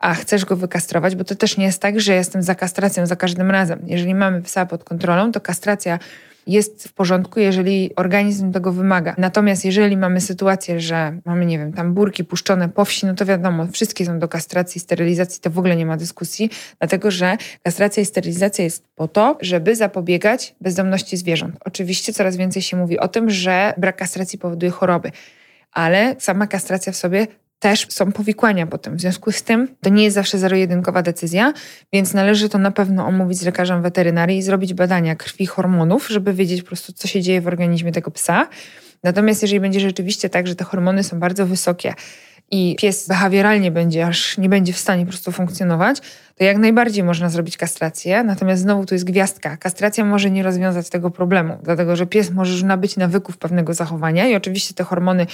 a 0.03 0.13
chcesz 0.13 0.45
go 0.45 0.55
wykastrować, 0.55 1.15
bo 1.15 1.23
to 1.23 1.35
też 1.35 1.57
nie 1.57 1.65
jest 1.65 1.81
tak, 1.81 1.99
że 1.99 2.13
jestem 2.13 2.41
za 2.41 2.55
kastracją 2.55 3.05
za 3.05 3.15
każdym 3.15 3.51
razem. 3.51 3.79
Jeżeli 3.85 4.15
mamy 4.15 4.41
psa 4.41 4.65
pod 4.65 4.83
kontrolą, 4.83 5.31
to 5.31 5.41
kastracja 5.41 5.99
jest 6.47 6.87
w 6.87 6.93
porządku, 6.93 7.39
jeżeli 7.39 7.95
organizm 7.95 8.51
tego 8.51 8.71
wymaga. 8.71 9.15
Natomiast 9.17 9.65
jeżeli 9.65 9.97
mamy 9.97 10.21
sytuację, 10.21 10.79
że 10.79 11.19
mamy, 11.25 11.45
nie 11.45 11.59
wiem, 11.59 11.73
tam 11.73 11.93
burki 11.93 12.23
puszczone 12.23 12.69
po 12.69 12.85
wsi, 12.85 13.05
no 13.05 13.15
to 13.15 13.25
wiadomo, 13.25 13.67
wszystkie 13.67 14.05
są 14.05 14.19
do 14.19 14.27
kastracji, 14.27 14.81
sterylizacji, 14.81 15.41
to 15.41 15.49
w 15.49 15.59
ogóle 15.59 15.75
nie 15.75 15.85
ma 15.85 15.97
dyskusji, 15.97 16.49
dlatego 16.79 17.11
że 17.11 17.37
kastracja 17.63 18.03
i 18.03 18.05
sterylizacja 18.05 18.63
jest 18.63 18.83
po 18.95 19.07
to, 19.07 19.37
żeby 19.41 19.75
zapobiegać 19.75 20.55
bezdomności 20.61 21.17
zwierząt. 21.17 21.55
Oczywiście 21.65 22.13
coraz 22.13 22.37
więcej 22.37 22.61
się 22.61 22.77
mówi 22.77 22.99
o 22.99 23.07
tym, 23.07 23.29
że 23.29 23.73
brak 23.77 23.97
kastracji 23.97 24.39
powoduje 24.39 24.71
choroby 24.71 25.11
ale 25.73 26.15
sama 26.19 26.47
kastracja 26.47 26.91
w 26.93 26.95
sobie 26.95 27.27
też 27.59 27.87
są 27.89 28.11
powikłania 28.11 28.67
potem. 28.67 28.97
W 28.97 29.01
związku 29.01 29.31
z 29.31 29.43
tym 29.43 29.67
to 29.81 29.89
nie 29.89 30.03
jest 30.03 30.15
zawsze 30.15 30.37
zero-jedynkowa 30.37 31.01
decyzja, 31.01 31.53
więc 31.93 32.13
należy 32.13 32.49
to 32.49 32.57
na 32.57 32.71
pewno 32.71 33.05
omówić 33.05 33.37
z 33.37 33.45
lekarzem 33.45 33.81
weterynarii 33.81 34.37
i 34.37 34.41
zrobić 34.41 34.73
badania 34.73 35.15
krwi, 35.15 35.45
hormonów, 35.45 36.07
żeby 36.07 36.33
wiedzieć 36.33 36.61
po 36.61 36.67
prostu, 36.67 36.93
co 36.93 37.07
się 37.07 37.21
dzieje 37.21 37.41
w 37.41 37.47
organizmie 37.47 37.91
tego 37.91 38.11
psa. 38.11 38.47
Natomiast 39.03 39.41
jeżeli 39.41 39.59
będzie 39.59 39.79
rzeczywiście 39.79 40.29
tak, 40.29 40.47
że 40.47 40.55
te 40.55 40.63
hormony 40.63 41.03
są 41.03 41.19
bardzo 41.19 41.45
wysokie 41.45 41.93
i 42.51 42.75
pies 42.79 43.07
behawioralnie 43.07 43.71
będzie, 43.71 44.07
aż 44.07 44.37
nie 44.37 44.49
będzie 44.49 44.73
w 44.73 44.77
stanie 44.77 45.05
po 45.05 45.09
prostu 45.09 45.31
funkcjonować, 45.31 45.97
to 46.35 46.43
jak 46.43 46.57
najbardziej 46.57 47.03
można 47.03 47.29
zrobić 47.29 47.57
kastrację. 47.57 48.23
Natomiast 48.23 48.61
znowu 48.61 48.85
tu 48.85 48.95
jest 48.95 49.05
gwiazdka. 49.05 49.57
Kastracja 49.57 50.05
może 50.05 50.31
nie 50.31 50.43
rozwiązać 50.43 50.89
tego 50.89 51.09
problemu, 51.09 51.57
dlatego 51.63 51.95
że 51.95 52.05
pies 52.05 52.31
może 52.31 52.53
już 52.53 52.63
nabyć 52.63 52.97
nawyków 52.97 53.37
pewnego 53.37 53.73
zachowania 53.73 54.27
i 54.27 54.35
oczywiście 54.35 54.73
te 54.73 54.83
hormony 54.83 55.27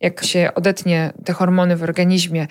jak 0.00 0.24
się 0.24 0.50
odetnie 0.54 1.12
te 1.24 1.32
hormony 1.32 1.76
w 1.76 1.82
organizmie, 1.82 2.46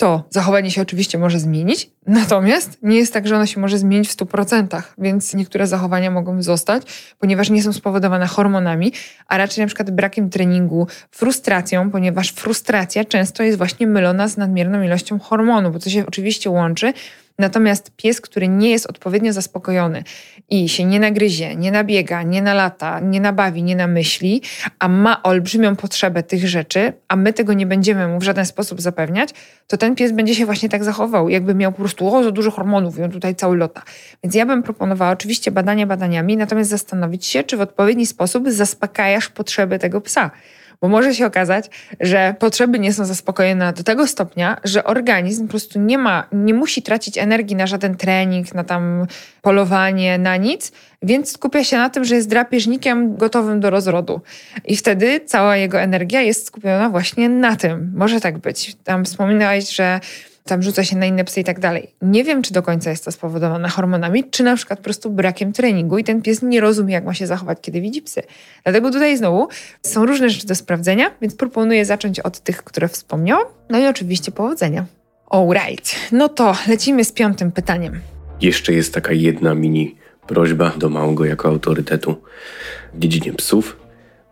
to 0.00 0.24
zachowanie 0.30 0.70
się 0.70 0.82
oczywiście 0.82 1.18
może 1.18 1.38
zmienić, 1.38 1.90
natomiast 2.06 2.78
nie 2.82 2.96
jest 2.96 3.12
tak, 3.12 3.28
że 3.28 3.36
ono 3.36 3.46
się 3.46 3.60
może 3.60 3.78
zmienić 3.78 4.08
w 4.08 4.16
100%, 4.16 4.82
więc 4.98 5.34
niektóre 5.34 5.66
zachowania 5.66 6.10
mogą 6.10 6.42
zostać, 6.42 6.82
ponieważ 7.18 7.50
nie 7.50 7.62
są 7.62 7.72
spowodowane 7.72 8.26
hormonami, 8.26 8.92
a 9.26 9.38
raczej 9.38 9.62
na 9.62 9.66
przykład 9.66 9.90
brakiem 9.90 10.30
treningu, 10.30 10.86
frustracją, 11.10 11.90
ponieważ 11.90 12.32
frustracja 12.32 13.04
często 13.04 13.42
jest 13.42 13.58
właśnie 13.58 13.86
mylona 13.86 14.28
z 14.28 14.36
nadmierną 14.36 14.82
ilością 14.82 15.18
hormonu, 15.18 15.70
bo 15.70 15.78
to 15.78 15.90
się 15.90 16.06
oczywiście 16.06 16.50
łączy, 16.50 16.92
Natomiast 17.40 17.90
pies, 17.96 18.20
który 18.20 18.48
nie 18.48 18.70
jest 18.70 18.86
odpowiednio 18.86 19.32
zaspokojony 19.32 20.04
i 20.50 20.68
się 20.68 20.84
nie 20.84 21.00
nagryzie, 21.00 21.56
nie 21.56 21.72
nabiega, 21.72 22.22
nie 22.22 22.42
nalata, 22.42 23.00
nie 23.00 23.20
nabawi, 23.20 23.62
nie 23.62 23.76
namyśli, 23.76 24.42
a 24.78 24.88
ma 24.88 25.22
olbrzymią 25.22 25.76
potrzebę 25.76 26.22
tych 26.22 26.48
rzeczy, 26.48 26.92
a 27.08 27.16
my 27.16 27.32
tego 27.32 27.52
nie 27.52 27.66
będziemy 27.66 28.08
mu 28.08 28.18
w 28.18 28.22
żaden 28.22 28.46
sposób 28.46 28.80
zapewniać, 28.80 29.30
to 29.66 29.76
ten 29.76 29.94
pies 29.94 30.12
będzie 30.12 30.34
się 30.34 30.46
właśnie 30.46 30.68
tak 30.68 30.84
zachował, 30.84 31.28
jakby 31.28 31.54
miał 31.54 31.72
po 31.72 31.78
prostu 31.78 32.14
o, 32.14 32.24
za 32.24 32.30
dużo 32.30 32.50
hormonów 32.50 32.98
i 32.98 33.02
on 33.02 33.10
tutaj 33.10 33.34
cały 33.34 33.56
lota. 33.56 33.82
Więc 34.24 34.34
ja 34.34 34.46
bym 34.46 34.62
proponowała 34.62 35.10
oczywiście 35.10 35.50
badania 35.50 35.86
badaniami, 35.86 36.36
natomiast 36.36 36.70
zastanowić 36.70 37.26
się, 37.26 37.44
czy 37.44 37.56
w 37.56 37.60
odpowiedni 37.60 38.06
sposób 38.06 38.50
zaspokajasz 38.50 39.28
potrzeby 39.28 39.78
tego 39.78 40.00
psa. 40.00 40.30
Bo 40.80 40.88
może 40.88 41.14
się 41.14 41.26
okazać, 41.26 41.70
że 42.00 42.34
potrzeby 42.38 42.78
nie 42.78 42.92
są 42.92 43.04
zaspokojone 43.04 43.72
do 43.72 43.82
tego 43.82 44.06
stopnia, 44.06 44.56
że 44.64 44.84
organizm 44.84 45.46
po 45.46 45.50
prostu 45.50 45.80
nie 45.80 45.98
ma, 45.98 46.26
nie 46.32 46.54
musi 46.54 46.82
tracić 46.82 47.18
energii 47.18 47.56
na 47.56 47.66
żaden 47.66 47.96
trening, 47.96 48.54
na 48.54 48.64
tam 48.64 49.06
polowanie, 49.42 50.18
na 50.18 50.36
nic, 50.36 50.72
więc 51.02 51.32
skupia 51.32 51.64
się 51.64 51.76
na 51.76 51.90
tym, 51.90 52.04
że 52.04 52.14
jest 52.14 52.28
drapieżnikiem 52.28 53.16
gotowym 53.16 53.60
do 53.60 53.70
rozrodu. 53.70 54.20
I 54.64 54.76
wtedy 54.76 55.20
cała 55.26 55.56
jego 55.56 55.80
energia 55.80 56.20
jest 56.20 56.46
skupiona 56.46 56.90
właśnie 56.90 57.28
na 57.28 57.56
tym. 57.56 57.92
Może 57.96 58.20
tak 58.20 58.38
być. 58.38 58.76
Tam 58.84 59.04
wspominałeś, 59.04 59.70
że 59.70 60.00
tam 60.50 60.62
rzuca 60.62 60.84
się 60.84 60.96
na 60.96 61.06
inne 61.06 61.24
psy 61.24 61.40
i 61.40 61.44
tak 61.44 61.60
dalej. 61.60 61.94
Nie 62.02 62.24
wiem, 62.24 62.42
czy 62.42 62.52
do 62.52 62.62
końca 62.62 62.90
jest 62.90 63.04
to 63.04 63.12
spowodowane 63.12 63.68
hormonami, 63.68 64.24
czy 64.30 64.42
na 64.42 64.56
przykład 64.56 64.78
po 64.78 64.84
prostu 64.84 65.10
brakiem 65.10 65.52
treningu 65.52 65.98
i 65.98 66.04
ten 66.04 66.22
pies 66.22 66.42
nie 66.42 66.60
rozumie, 66.60 66.94
jak 66.94 67.04
ma 67.04 67.14
się 67.14 67.26
zachować, 67.26 67.58
kiedy 67.60 67.80
widzi 67.80 68.02
psy. 68.02 68.22
Dlatego 68.64 68.90
tutaj 68.90 69.16
znowu 69.16 69.48
są 69.82 70.06
różne 70.06 70.30
rzeczy 70.30 70.46
do 70.46 70.54
sprawdzenia, 70.54 71.10
więc 71.20 71.34
proponuję 71.34 71.84
zacząć 71.84 72.20
od 72.20 72.40
tych, 72.40 72.64
które 72.64 72.88
wspomniałam. 72.88 73.46
No 73.70 73.78
i 73.78 73.86
oczywiście 73.86 74.32
powodzenia. 74.32 74.84
Alright, 75.30 75.96
no 76.12 76.28
to 76.28 76.56
lecimy 76.68 77.04
z 77.04 77.12
piątym 77.12 77.52
pytaniem. 77.52 78.00
Jeszcze 78.40 78.72
jest 78.72 78.94
taka 78.94 79.12
jedna 79.12 79.54
mini 79.54 79.94
prośba 80.26 80.70
do 80.70 80.88
Małego 80.88 81.24
jako 81.24 81.48
autorytetu 81.48 82.16
w 82.94 82.98
dziedzinie 82.98 83.32
psów, 83.32 83.76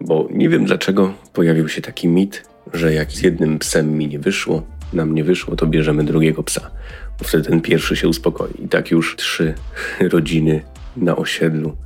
bo 0.00 0.28
nie 0.30 0.48
wiem 0.48 0.64
dlaczego 0.64 1.14
pojawił 1.32 1.68
się 1.68 1.82
taki 1.82 2.08
mit, 2.08 2.42
że 2.72 2.94
jak 2.94 3.10
z 3.10 3.22
jednym 3.22 3.58
psem 3.58 3.98
mi 3.98 4.08
nie 4.08 4.18
wyszło, 4.18 4.62
nam 4.92 5.14
nie 5.14 5.24
wyszło, 5.24 5.56
to 5.56 5.66
bierzemy 5.66 6.04
drugiego 6.04 6.42
psa, 6.42 6.70
bo 7.18 7.24
wtedy 7.24 7.44
ten 7.44 7.60
pierwszy 7.60 7.96
się 7.96 8.08
uspokoi. 8.08 8.64
I 8.64 8.68
tak 8.68 8.90
już 8.90 9.16
trzy 9.16 9.54
rodziny 10.12 10.62
na 10.96 11.16
osiedlu 11.16 11.76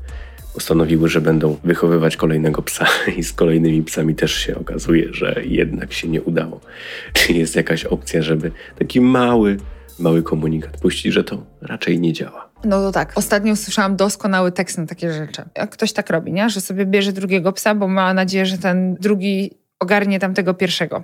postanowiły, 0.55 1.09
że 1.09 1.21
będą 1.21 1.57
wychowywać 1.65 2.17
kolejnego 2.17 2.63
psa 2.63 2.87
i 3.19 3.25
z 3.25 3.33
kolejnymi 3.33 3.83
psami 3.83 4.15
też 4.15 4.35
się 4.35 4.59
okazuje, 4.59 5.09
że 5.15 5.43
jednak 5.45 5.93
się 5.93 6.09
nie 6.09 6.23
udało. 6.23 6.61
Czy 7.13 7.33
jest 7.33 7.57
jakaś 7.57 7.85
opcja, 7.85 8.23
żeby 8.23 8.53
taki 8.79 9.01
mały, 9.01 9.57
mały 9.99 10.23
komunikat 10.23 10.81
puścić, 10.81 11.13
że 11.13 11.25
to 11.25 11.47
raczej 11.61 12.01
nie 12.01 12.13
działa? 12.13 12.53
No 12.65 12.81
to 12.81 12.93
tak. 12.93 13.13
Ostatnio 13.15 13.53
usłyszałam 13.53 13.97
doskonały 13.97 14.53
tekst 14.53 14.79
na 14.79 14.87
takie 14.87 15.13
rzeczy. 15.13 15.43
Jak 15.57 15.71
ktoś 15.71 15.93
tak 15.93 16.11
robi, 16.11 16.33
nie? 16.33 16.51
że 16.51 16.61
sobie 16.61 16.87
bierze 16.87 17.13
drugiego 17.13 17.53
psa, 17.53 17.75
bo 17.75 17.89
ma 17.89 18.15
nadzieję, 18.15 18.47
że 18.47 18.59
ten 18.59 18.95
drugi 18.95 19.51
ogarnie 19.83 20.19
tamtego 20.19 20.55
pierwszego. 20.55 21.03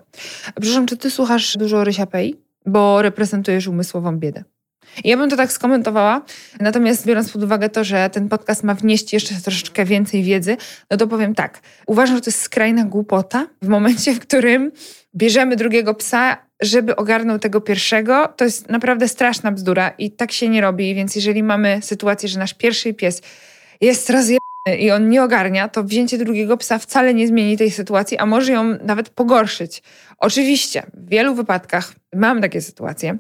Przepraszam, 0.60 0.86
czy 0.86 0.96
ty 0.96 1.10
słuchasz 1.10 1.56
dużo 1.56 1.84
Rysia 1.84 2.06
Pei? 2.06 2.36
Bo 2.66 3.02
reprezentujesz 3.02 3.66
umysłową 3.66 4.18
biedę. 4.18 4.44
Ja 5.04 5.16
bym 5.16 5.30
to 5.30 5.36
tak 5.36 5.52
skomentowała, 5.52 6.22
natomiast 6.60 7.06
biorąc 7.06 7.32
pod 7.32 7.42
uwagę 7.42 7.68
to, 7.68 7.84
że 7.84 8.10
ten 8.10 8.28
podcast 8.28 8.64
ma 8.64 8.74
wnieść 8.74 9.12
jeszcze 9.12 9.34
troszeczkę 9.34 9.84
więcej 9.84 10.22
wiedzy, 10.22 10.56
no 10.90 10.96
to 10.96 11.06
powiem 11.06 11.34
tak. 11.34 11.60
Uważam, 11.86 12.16
że 12.16 12.22
to 12.22 12.30
jest 12.30 12.40
skrajna 12.40 12.84
głupota 12.84 13.46
w 13.62 13.68
momencie, 13.68 14.14
w 14.14 14.20
którym 14.20 14.72
bierzemy 15.14 15.56
drugiego 15.56 15.94
psa, 15.94 16.36
żeby 16.60 16.96
ogarnął 16.96 17.38
tego 17.38 17.60
pierwszego. 17.60 18.28
To 18.36 18.44
jest 18.44 18.68
naprawdę 18.68 19.08
straszna 19.08 19.52
bzdura 19.52 19.88
i 19.88 20.10
tak 20.10 20.32
się 20.32 20.48
nie 20.48 20.60
robi. 20.60 20.94
Więc 20.94 21.16
jeżeli 21.16 21.42
mamy 21.42 21.78
sytuację, 21.82 22.28
że 22.28 22.38
nasz 22.38 22.54
pierwszy 22.54 22.94
pies 22.94 23.22
jest 23.80 24.10
rozjebany 24.10 24.38
i 24.76 24.90
on 24.90 25.08
nie 25.08 25.22
ogarnia, 25.22 25.68
to 25.68 25.84
wzięcie 25.84 26.18
drugiego 26.18 26.56
psa 26.56 26.78
wcale 26.78 27.14
nie 27.14 27.26
zmieni 27.26 27.56
tej 27.56 27.70
sytuacji, 27.70 28.18
a 28.18 28.26
może 28.26 28.52
ją 28.52 28.64
nawet 28.64 29.08
pogorszyć. 29.10 29.82
Oczywiście, 30.18 30.82
w 30.94 31.08
wielu 31.08 31.34
wypadkach 31.34 31.92
mam 32.14 32.40
takie 32.40 32.60
sytuacje. 32.60 33.18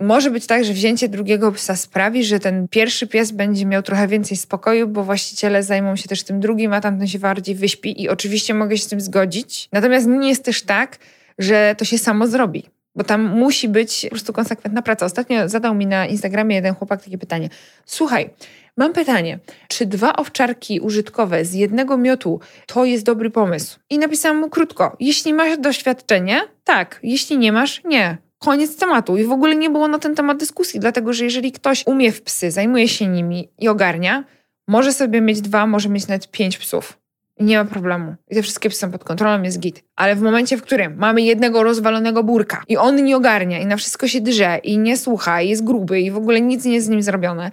Może 0.00 0.30
być 0.30 0.46
tak, 0.46 0.64
że 0.64 0.72
wzięcie 0.72 1.08
drugiego 1.08 1.52
psa 1.52 1.76
sprawi, 1.76 2.24
że 2.24 2.40
ten 2.40 2.68
pierwszy 2.68 3.06
pies 3.06 3.30
będzie 3.30 3.66
miał 3.66 3.82
trochę 3.82 4.08
więcej 4.08 4.36
spokoju, 4.36 4.88
bo 4.88 5.04
właściciele 5.04 5.62
zajmą 5.62 5.96
się 5.96 6.08
też 6.08 6.22
tym 6.22 6.40
drugim, 6.40 6.72
a 6.72 6.80
tamten 6.80 7.08
się 7.08 7.18
bardziej 7.18 7.54
wyśpi 7.54 8.02
i 8.02 8.08
oczywiście 8.08 8.54
mogę 8.54 8.76
się 8.76 8.84
z 8.84 8.88
tym 8.88 9.00
zgodzić. 9.00 9.68
Natomiast 9.72 10.06
nie 10.06 10.28
jest 10.28 10.44
też 10.44 10.62
tak, 10.62 10.98
że 11.38 11.74
to 11.78 11.84
się 11.84 11.98
samo 11.98 12.26
zrobi. 12.26 12.64
Bo 12.96 13.04
tam 13.04 13.22
musi 13.22 13.68
być 13.68 14.02
po 14.02 14.08
prostu 14.08 14.32
konsekwentna 14.32 14.82
praca. 14.82 15.06
Ostatnio 15.06 15.48
zadał 15.48 15.74
mi 15.74 15.86
na 15.86 16.06
Instagramie 16.06 16.56
jeden 16.56 16.74
chłopak 16.74 17.04
takie 17.04 17.18
pytanie. 17.18 17.48
Słuchaj, 17.86 18.30
Mam 18.76 18.92
pytanie, 18.92 19.38
czy 19.68 19.86
dwa 19.86 20.16
owczarki 20.16 20.80
użytkowe 20.80 21.44
z 21.44 21.52
jednego 21.52 21.96
miotu 21.96 22.40
to 22.66 22.84
jest 22.84 23.04
dobry 23.04 23.30
pomysł? 23.30 23.78
I 23.90 23.98
napisałam 23.98 24.40
mu 24.40 24.50
krótko, 24.50 24.96
jeśli 25.00 25.34
masz 25.34 25.58
doświadczenie, 25.58 26.40
tak, 26.64 27.00
jeśli 27.02 27.38
nie 27.38 27.52
masz, 27.52 27.82
nie. 27.84 28.16
Koniec 28.38 28.76
tematu. 28.76 29.16
I 29.16 29.24
w 29.24 29.32
ogóle 29.32 29.56
nie 29.56 29.70
było 29.70 29.88
na 29.88 29.98
ten 29.98 30.14
temat 30.14 30.38
dyskusji, 30.38 30.80
dlatego 30.80 31.12
że 31.12 31.24
jeżeli 31.24 31.52
ktoś 31.52 31.86
umie 31.86 32.12
w 32.12 32.22
psy, 32.22 32.50
zajmuje 32.50 32.88
się 32.88 33.06
nimi 33.06 33.48
i 33.58 33.68
ogarnia, 33.68 34.24
może 34.68 34.92
sobie 34.92 35.20
mieć 35.20 35.40
dwa, 35.40 35.66
może 35.66 35.88
mieć 35.88 36.08
nawet 36.08 36.30
pięć 36.30 36.58
psów. 36.58 36.98
I 37.38 37.44
nie 37.44 37.58
ma 37.58 37.64
problemu. 37.64 38.14
I 38.30 38.34
te 38.34 38.42
wszystkie 38.42 38.70
psy 38.70 38.80
są 38.80 38.90
pod 38.90 39.04
kontrolą, 39.04 39.42
jest 39.42 39.60
git. 39.60 39.84
Ale 39.96 40.16
w 40.16 40.22
momencie, 40.22 40.56
w 40.56 40.62
którym 40.62 40.96
mamy 40.96 41.22
jednego 41.22 41.62
rozwalonego 41.62 42.24
burka 42.24 42.62
i 42.68 42.76
on 42.76 43.04
nie 43.04 43.16
ogarnia 43.16 43.58
i 43.58 43.66
na 43.66 43.76
wszystko 43.76 44.08
się 44.08 44.20
drze 44.20 44.60
i 44.62 44.78
nie 44.78 44.96
słucha 44.96 45.42
i 45.42 45.48
jest 45.48 45.64
gruby 45.64 46.00
i 46.00 46.10
w 46.10 46.16
ogóle 46.16 46.40
nic 46.40 46.64
nie 46.64 46.74
jest 46.74 46.86
z 46.86 46.90
nim 46.90 47.02
zrobione, 47.02 47.50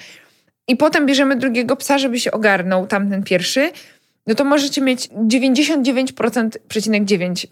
i 0.68 0.76
potem 0.76 1.06
bierzemy 1.06 1.36
drugiego 1.36 1.76
psa, 1.76 1.98
żeby 1.98 2.20
się 2.20 2.32
ogarnął 2.32 2.88
tamten 2.88 3.24
pierwszy, 3.24 3.72
no 4.28 4.36
to 4.36 4.44
możecie 4.44 4.82
mieć 4.82 5.10
99,9% 5.10 6.50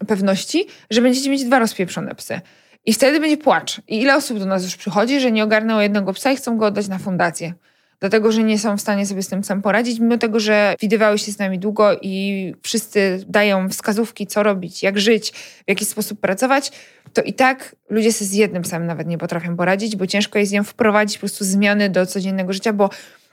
pewności, 0.08 0.66
że 0.90 1.02
będziecie 1.02 1.30
mieć 1.30 1.44
dwa 1.44 1.58
rozpieprzone 1.58 2.14
psy. 2.14 2.40
I 2.86 2.92
wtedy 2.92 3.20
będzie 3.20 3.36
płacz. 3.36 3.80
I 3.88 4.00
ile 4.00 4.16
osób 4.16 4.38
do 4.38 4.46
nas 4.46 4.64
już 4.64 4.76
przychodzi, 4.76 5.20
że 5.20 5.32
nie 5.32 5.44
ogarnęło 5.44 5.80
jednego 5.80 6.12
psa 6.12 6.32
i 6.32 6.36
chcą 6.36 6.56
go 6.56 6.66
oddać 6.66 6.88
na 6.88 6.98
fundację. 6.98 7.54
Dlatego, 8.00 8.32
że 8.32 8.42
nie 8.42 8.58
są 8.58 8.76
w 8.76 8.80
stanie 8.80 9.06
sobie 9.06 9.22
z 9.22 9.28
tym 9.28 9.44
sam 9.44 9.62
poradzić, 9.62 10.00
mimo 10.00 10.18
tego, 10.18 10.40
że 10.40 10.74
widywały 10.80 11.18
się 11.18 11.32
z 11.32 11.38
nami 11.38 11.58
długo 11.58 11.98
i 12.02 12.54
wszyscy 12.62 13.24
dają 13.28 13.68
wskazówki, 13.68 14.26
co 14.26 14.42
robić, 14.42 14.82
jak 14.82 15.00
żyć, 15.00 15.30
w 15.32 15.64
jaki 15.68 15.84
sposób 15.84 16.20
pracować, 16.20 16.72
to 17.12 17.22
i 17.22 17.32
tak 17.32 17.76
ludzie 17.90 18.12
sobie 18.12 18.28
z 18.28 18.32
jednym 18.32 18.62
psem 18.62 18.86
nawet 18.86 19.06
nie 19.06 19.18
potrafią 19.18 19.56
poradzić, 19.56 19.96
bo 19.96 20.06
ciężko 20.06 20.38
jest 20.38 20.52
ją 20.52 20.64
wprowadzić 20.64 21.18
po 21.18 21.20
prostu 21.20 21.44
zmiany 21.44 21.90
do 21.90 22.06
codziennego 22.06 22.52
życia, 22.52 22.72
bo 22.72 22.90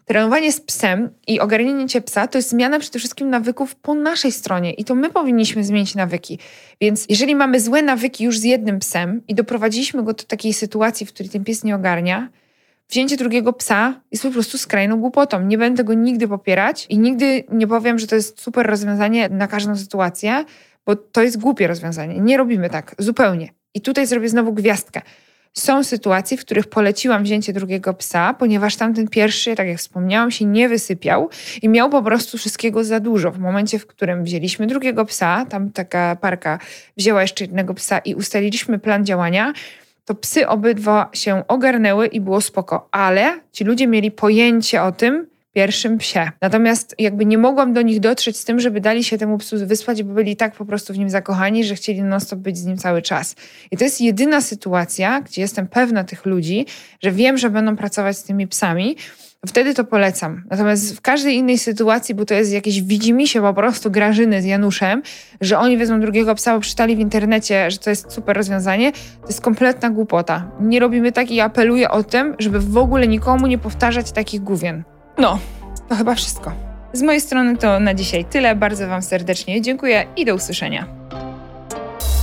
Trenowanie 0.07 0.51
z 0.51 0.61
psem 0.61 1.09
i 1.27 1.39
ogarnięcie 1.39 2.01
psa 2.01 2.27
to 2.27 2.37
jest 2.37 2.49
zmiana 2.49 2.79
przede 2.79 2.99
wszystkim 2.99 3.29
nawyków 3.29 3.75
po 3.75 3.93
naszej 3.93 4.31
stronie 4.31 4.73
i 4.73 4.85
to 4.85 4.95
my 4.95 5.09
powinniśmy 5.09 5.63
zmienić 5.63 5.95
nawyki. 5.95 6.39
Więc 6.81 7.05
jeżeli 7.09 7.35
mamy 7.35 7.59
złe 7.59 7.81
nawyki 7.81 8.23
już 8.23 8.39
z 8.39 8.43
jednym 8.43 8.79
psem 8.79 9.21
i 9.27 9.35
doprowadziliśmy 9.35 10.03
go 10.03 10.13
do 10.13 10.23
takiej 10.23 10.53
sytuacji, 10.53 11.05
w 11.05 11.13
której 11.13 11.29
ten 11.29 11.43
pies 11.43 11.63
nie 11.63 11.75
ogarnia, 11.75 12.29
wzięcie 12.89 13.17
drugiego 13.17 13.53
psa 13.53 14.01
jest 14.11 14.23
po 14.23 14.31
prostu 14.31 14.57
skrajną 14.57 14.99
głupotą. 14.99 15.41
Nie 15.41 15.57
będę 15.57 15.83
go 15.83 15.93
nigdy 15.93 16.27
popierać 16.27 16.85
i 16.89 16.99
nigdy 16.99 17.43
nie 17.51 17.67
powiem, 17.67 17.99
że 17.99 18.07
to 18.07 18.15
jest 18.15 18.41
super 18.41 18.67
rozwiązanie 18.67 19.29
na 19.29 19.47
każdą 19.47 19.75
sytuację, 19.75 20.45
bo 20.85 20.95
to 20.95 21.21
jest 21.23 21.39
głupie 21.39 21.67
rozwiązanie. 21.67 22.19
Nie 22.19 22.37
robimy 22.37 22.69
tak, 22.69 22.95
zupełnie. 22.97 23.49
I 23.73 23.81
tutaj 23.81 24.07
zrobię 24.07 24.29
znowu 24.29 24.53
gwiazdkę. 24.53 25.01
Są 25.53 25.83
sytuacje, 25.83 26.37
w 26.37 26.41
których 26.41 26.67
poleciłam 26.67 27.23
wzięcie 27.23 27.53
drugiego 27.53 27.93
psa, 27.93 28.33
ponieważ 28.33 28.75
tamten 28.75 29.07
pierwszy, 29.07 29.55
tak 29.55 29.67
jak 29.67 29.77
wspomniałam, 29.77 30.31
się 30.31 30.45
nie 30.45 30.69
wysypiał 30.69 31.29
i 31.61 31.69
miał 31.69 31.89
po 31.89 32.03
prostu 32.03 32.37
wszystkiego 32.37 32.83
za 32.83 32.99
dużo. 32.99 33.31
W 33.31 33.39
momencie, 33.39 33.79
w 33.79 33.87
którym 33.87 34.23
wzięliśmy 34.23 34.67
drugiego 34.67 35.05
psa, 35.05 35.45
tam 35.49 35.71
taka 35.71 36.17
parka 36.21 36.59
wzięła 36.97 37.21
jeszcze 37.21 37.43
jednego 37.43 37.73
psa 37.73 37.99
i 37.99 38.15
ustaliliśmy 38.15 38.79
plan 38.79 39.05
działania, 39.05 39.53
to 40.07 40.15
psy 40.15 40.47
obydwa 40.47 41.09
się 41.13 41.43
ogarnęły 41.47 42.07
i 42.07 42.21
było 42.21 42.41
spoko, 42.41 42.87
ale 42.91 43.39
ci 43.51 43.63
ludzie 43.63 43.87
mieli 43.87 44.11
pojęcie 44.11 44.83
o 44.83 44.91
tym, 44.91 45.27
pierwszym 45.53 45.97
psie. 45.97 46.31
Natomiast 46.41 46.95
jakby 46.99 47.25
nie 47.25 47.37
mogłam 47.37 47.73
do 47.73 47.81
nich 47.81 47.99
dotrzeć 47.99 48.37
z 48.37 48.45
tym, 48.45 48.59
żeby 48.59 48.81
dali 48.81 49.03
się 49.03 49.17
temu 49.17 49.37
psu 49.37 49.55
wyspać, 49.65 50.03
bo 50.03 50.13
byli 50.13 50.35
tak 50.35 50.55
po 50.55 50.65
prostu 50.65 50.93
w 50.93 50.97
nim 50.97 51.09
zakochani, 51.09 51.63
że 51.63 51.75
chcieli 51.75 52.03
non-stop 52.03 52.39
być 52.39 52.57
z 52.57 52.65
nim 52.65 52.77
cały 52.77 53.01
czas. 53.01 53.35
I 53.71 53.77
to 53.77 53.83
jest 53.83 54.01
jedyna 54.01 54.41
sytuacja, 54.41 55.21
gdzie 55.21 55.41
jestem 55.41 55.67
pewna 55.67 56.03
tych 56.03 56.25
ludzi, 56.25 56.65
że 57.03 57.11
wiem, 57.11 57.37
że 57.37 57.49
będą 57.49 57.77
pracować 57.77 58.17
z 58.17 58.23
tymi 58.23 58.47
psami, 58.47 58.95
wtedy 59.45 59.73
to 59.73 59.83
polecam. 59.83 60.43
Natomiast 60.51 60.95
w 60.95 61.01
każdej 61.01 61.35
innej 61.35 61.57
sytuacji, 61.57 62.15
bo 62.15 62.25
to 62.25 62.33
jest 62.33 62.51
jakieś 62.51 62.81
widzimisię 62.81 63.41
po 63.41 63.53
prostu 63.53 63.91
Grażyny 63.91 64.41
z 64.41 64.45
Januszem, 64.45 65.01
że 65.41 65.59
oni 65.59 65.77
wezmą 65.77 65.99
drugiego 65.99 66.35
psa, 66.35 66.53
bo 66.53 66.59
przeczytali 66.59 66.95
w 66.95 66.99
internecie, 66.99 67.71
że 67.71 67.77
to 67.77 67.89
jest 67.89 68.11
super 68.11 68.37
rozwiązanie, 68.37 68.91
to 68.91 69.27
jest 69.27 69.41
kompletna 69.41 69.89
głupota. 69.89 70.51
Nie 70.59 70.79
robimy 70.79 71.11
tak 71.11 71.31
i 71.31 71.39
apeluję 71.39 71.89
o 71.89 72.03
tym, 72.03 72.35
żeby 72.39 72.59
w 72.59 72.77
ogóle 72.77 73.07
nikomu 73.07 73.47
nie 73.47 73.57
powtarzać 73.57 74.11
takich 74.11 74.41
główien. 74.41 74.83
No, 75.17 75.39
to 75.89 75.95
chyba 75.95 76.15
wszystko. 76.15 76.51
Z 76.93 77.01
mojej 77.01 77.21
strony 77.21 77.57
to 77.57 77.79
na 77.79 77.93
dzisiaj 77.93 78.25
tyle. 78.25 78.55
Bardzo 78.55 78.87
Wam 78.87 79.01
serdecznie 79.01 79.61
dziękuję 79.61 80.05
i 80.15 80.25
do 80.25 80.35
usłyszenia. 80.35 80.87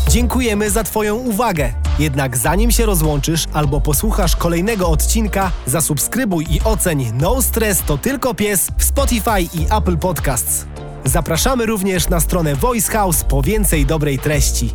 Dziękujemy 0.09 0.71
za 0.71 0.85
Twoją 0.85 1.17
uwagę. 1.17 1.84
Jednak 1.99 2.37
zanim 2.37 2.71
się 2.71 2.87
rozłączysz 2.87 3.45
albo 3.53 3.81
posłuchasz 3.81 4.37
kolejnego 4.37 4.89
odcinka, 4.89 5.51
zasubskrybuj 5.67 6.47
i 6.51 6.61
oceń 6.65 7.13
No 7.21 7.43
Stress 7.43 7.83
to 7.87 7.99
tylko 7.99 8.35
pies 8.35 8.69
w 8.79 8.85
Spotify 8.85 9.41
i 9.41 9.67
Apple 9.79 9.97
Podcasts. 9.97 10.67
Zapraszamy 11.05 11.67
również 11.67 12.09
na 12.09 12.21
stronę 12.21 12.55
Voice 12.55 12.93
House 12.93 13.25
po 13.25 13.43
więcej 13.43 13.87
dobrej 13.87 14.19
treści. 14.19 14.75